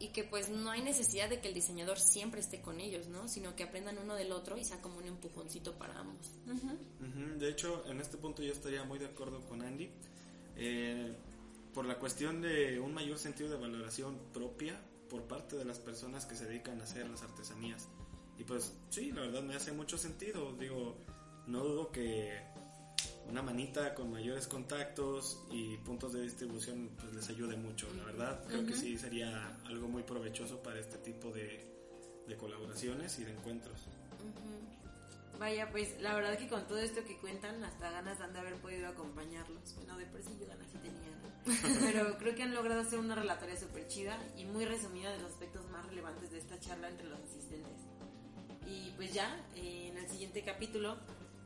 y 0.00 0.08
que 0.08 0.24
pues 0.24 0.48
no 0.48 0.70
hay 0.70 0.82
necesidad 0.82 1.28
de 1.28 1.40
que 1.40 1.48
el 1.48 1.54
diseñador 1.54 1.98
siempre 1.98 2.40
esté 2.40 2.60
con 2.60 2.80
ellos, 2.80 3.08
¿no? 3.08 3.28
Sino 3.28 3.56
que 3.56 3.64
aprendan 3.64 3.98
uno 3.98 4.14
del 4.14 4.32
otro 4.32 4.56
y 4.56 4.64
sea 4.64 4.80
como 4.80 4.98
un 4.98 5.06
empujoncito 5.06 5.74
para 5.74 5.98
ambos. 5.98 6.30
Ujú, 6.46 7.38
De 7.38 7.48
hecho, 7.48 7.84
en 7.86 8.00
este 8.00 8.16
punto 8.16 8.42
yo 8.42 8.52
estaría 8.52 8.84
muy 8.84 8.98
de 8.98 9.06
acuerdo 9.06 9.40
con 9.48 9.62
Andy. 9.62 9.90
Eh, 10.58 11.16
por 11.72 11.86
la 11.86 11.98
cuestión 11.98 12.42
de 12.42 12.80
un 12.80 12.92
mayor 12.92 13.18
sentido 13.18 13.48
de 13.50 13.56
valoración 13.56 14.18
propia 14.32 14.78
por 15.08 15.22
parte 15.22 15.56
de 15.56 15.64
las 15.64 15.78
personas 15.78 16.26
que 16.26 16.36
se 16.36 16.46
dedican 16.46 16.80
a 16.80 16.84
hacer 16.84 17.08
las 17.08 17.22
artesanías. 17.22 17.88
Y 18.38 18.44
pues 18.44 18.74
sí, 18.90 19.12
la 19.12 19.22
verdad 19.22 19.42
me 19.42 19.54
hace 19.54 19.72
mucho 19.72 19.96
sentido. 19.96 20.52
Digo, 20.58 20.96
no 21.46 21.62
dudo 21.64 21.90
que 21.90 22.40
una 23.28 23.42
manita 23.42 23.94
con 23.94 24.10
mayores 24.10 24.46
contactos 24.46 25.44
y 25.50 25.76
puntos 25.78 26.12
de 26.12 26.22
distribución 26.22 26.90
pues 26.98 27.14
les 27.14 27.28
ayude 27.28 27.56
mucho. 27.56 27.86
La 27.96 28.04
verdad, 28.04 28.44
creo 28.46 28.66
que 28.66 28.74
sí 28.74 28.98
sería 28.98 29.58
algo 29.66 29.88
muy 29.88 30.02
provechoso 30.02 30.62
para 30.62 30.80
este 30.80 30.98
tipo 30.98 31.30
de, 31.30 31.64
de 32.26 32.36
colaboraciones 32.36 33.18
y 33.18 33.24
de 33.24 33.32
encuentros. 33.32 33.86
Vaya, 35.38 35.70
pues 35.70 36.00
la 36.00 36.14
verdad 36.14 36.36
que 36.36 36.48
con 36.48 36.66
todo 36.66 36.78
esto 36.78 37.04
que 37.04 37.16
cuentan, 37.18 37.62
hasta 37.62 37.90
ganas 37.90 38.18
dan 38.18 38.32
de 38.32 38.40
haber 38.40 38.56
podido 38.56 38.88
acompañarlos. 38.88 39.74
Bueno, 39.76 39.96
de 39.96 40.06
por 40.06 40.20
sí 40.20 40.36
yo 40.40 40.46
ganas 40.48 40.66
sí 40.70 40.78
tenía, 40.78 41.16
¿no? 41.22 41.38
Pero 41.86 42.18
creo 42.18 42.34
que 42.34 42.42
han 42.42 42.54
logrado 42.54 42.80
hacer 42.80 42.98
una 42.98 43.14
relatoria 43.14 43.56
súper 43.56 43.86
chida 43.86 44.18
y 44.36 44.44
muy 44.46 44.64
resumida 44.64 45.12
de 45.12 45.18
los 45.18 45.30
aspectos 45.30 45.68
más 45.70 45.86
relevantes 45.86 46.30
de 46.32 46.38
esta 46.38 46.58
charla 46.58 46.88
entre 46.88 47.06
los 47.08 47.20
asistentes. 47.20 47.78
Y 48.66 48.92
pues 48.96 49.14
ya, 49.14 49.46
eh, 49.54 49.88
en 49.92 49.98
el 49.98 50.08
siguiente 50.10 50.42
capítulo 50.42 50.98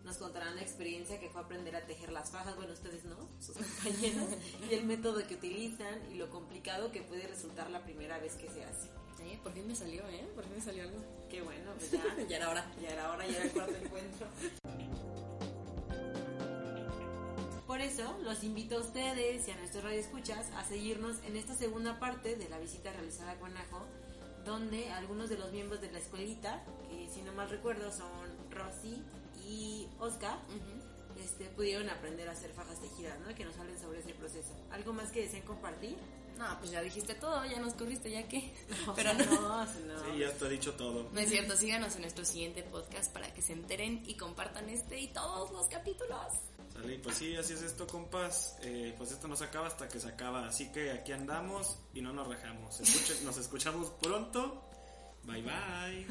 nos 0.04 0.16
contarán 0.16 0.56
la 0.56 0.62
experiencia 0.62 1.20
que 1.20 1.28
fue 1.28 1.42
aprender 1.42 1.76
a 1.76 1.86
tejer 1.86 2.10
las 2.12 2.30
fajas, 2.30 2.56
bueno, 2.56 2.72
ustedes 2.72 3.04
no, 3.04 3.28
sus 3.40 3.56
compañeros, 3.56 4.28
y 4.68 4.74
el 4.74 4.84
método 4.84 5.24
que 5.26 5.34
utilizan 5.34 6.10
y 6.10 6.16
lo 6.16 6.30
complicado 6.30 6.90
que 6.90 7.02
puede 7.02 7.26
resultar 7.26 7.70
la 7.70 7.84
primera 7.84 8.18
vez 8.18 8.34
que 8.34 8.48
se 8.48 8.64
hace. 8.64 8.88
Por 9.42 9.52
fin 9.52 9.66
me 9.66 9.74
salió, 9.74 10.02
¿eh? 10.08 10.24
Por 10.34 10.44
fin 10.44 10.54
me 10.54 10.60
salió 10.60 10.82
algo. 10.84 10.98
Qué 11.28 11.42
bueno, 11.42 11.72
pues 11.78 11.90
ya, 11.90 12.02
Ya 12.28 12.36
era 12.36 12.50
hora. 12.50 12.72
ya 12.80 12.90
era 12.90 13.10
hora, 13.10 13.26
ya 13.26 13.36
era 13.36 13.44
el 13.44 13.50
cuarto 13.52 13.76
encuentro. 13.76 14.26
Por 17.66 17.80
eso, 17.80 18.18
los 18.22 18.44
invito 18.44 18.76
a 18.76 18.80
ustedes 18.80 19.48
y 19.48 19.50
a 19.50 19.56
nuestros 19.56 19.82
radioescuchas 19.82 20.50
a 20.56 20.64
seguirnos 20.64 21.16
en 21.24 21.36
esta 21.36 21.54
segunda 21.54 21.98
parte 21.98 22.36
de 22.36 22.48
la 22.48 22.58
visita 22.58 22.92
realizada 22.92 23.32
a 23.32 23.36
Guanajo, 23.36 23.86
donde 24.44 24.90
algunos 24.90 25.30
de 25.30 25.38
los 25.38 25.52
miembros 25.52 25.80
de 25.80 25.90
la 25.90 25.98
escuelita, 25.98 26.62
que 26.90 27.08
si 27.08 27.22
no 27.22 27.32
mal 27.32 27.48
recuerdo 27.48 27.90
son 27.90 28.10
Rosy 28.50 29.02
y 29.48 29.88
Oscar, 30.00 30.38
este, 31.22 31.44
pudieron 31.46 31.88
aprender 31.90 32.28
a 32.28 32.32
hacer 32.32 32.50
fajas 32.52 32.80
tejidas, 32.80 33.18
¿no? 33.20 33.34
Que 33.34 33.44
nos 33.44 33.56
hablen 33.58 33.78
sobre 33.80 34.00
ese 34.00 34.14
proceso. 34.14 34.54
¿Algo 34.70 34.92
más 34.92 35.10
que 35.10 35.22
deseen 35.22 35.42
compartir? 35.44 35.96
No, 36.38 36.58
pues 36.58 36.70
ya 36.70 36.80
dijiste 36.80 37.14
todo, 37.14 37.44
ya 37.44 37.60
nos 37.60 37.74
corriste, 37.74 38.10
ya 38.10 38.26
qué. 38.26 38.52
O 38.88 38.94
Pero 38.94 39.12
no. 39.14 39.24
no, 39.24 39.64
no. 39.64 39.66
Sí, 39.66 40.18
ya 40.18 40.32
te 40.32 40.46
he 40.46 40.48
dicho 40.48 40.72
todo. 40.74 41.08
No 41.12 41.20
es 41.20 41.28
cierto, 41.28 41.56
síganos 41.56 41.94
en 41.96 42.02
nuestro 42.02 42.24
siguiente 42.24 42.62
podcast 42.62 43.12
para 43.12 43.32
que 43.32 43.42
se 43.42 43.52
enteren 43.52 44.02
y 44.06 44.14
compartan 44.16 44.68
este 44.70 44.98
y 44.98 45.08
todos 45.08 45.50
los 45.52 45.66
capítulos. 45.68 46.18
Sale, 46.72 46.98
pues 47.00 47.16
sí, 47.18 47.36
así 47.36 47.52
es 47.52 47.62
esto, 47.62 47.86
compas. 47.86 48.56
Eh, 48.62 48.94
pues 48.96 49.12
esto 49.12 49.28
no 49.28 49.36
se 49.36 49.44
acaba 49.44 49.66
hasta 49.66 49.88
que 49.88 50.00
se 50.00 50.08
acaba. 50.08 50.46
Así 50.48 50.72
que 50.72 50.90
aquí 50.90 51.12
andamos 51.12 51.78
y 51.92 52.00
no 52.00 52.12
nos 52.14 52.26
rajamos. 52.26 52.80
Escuchen- 52.80 53.20
nos 53.24 53.36
escuchamos 53.36 53.90
pronto. 54.00 54.64
Bye 55.24 55.42
bye. 55.42 56.06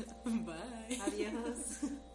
Bye. 0.46 1.02
Adiós. 1.02 1.58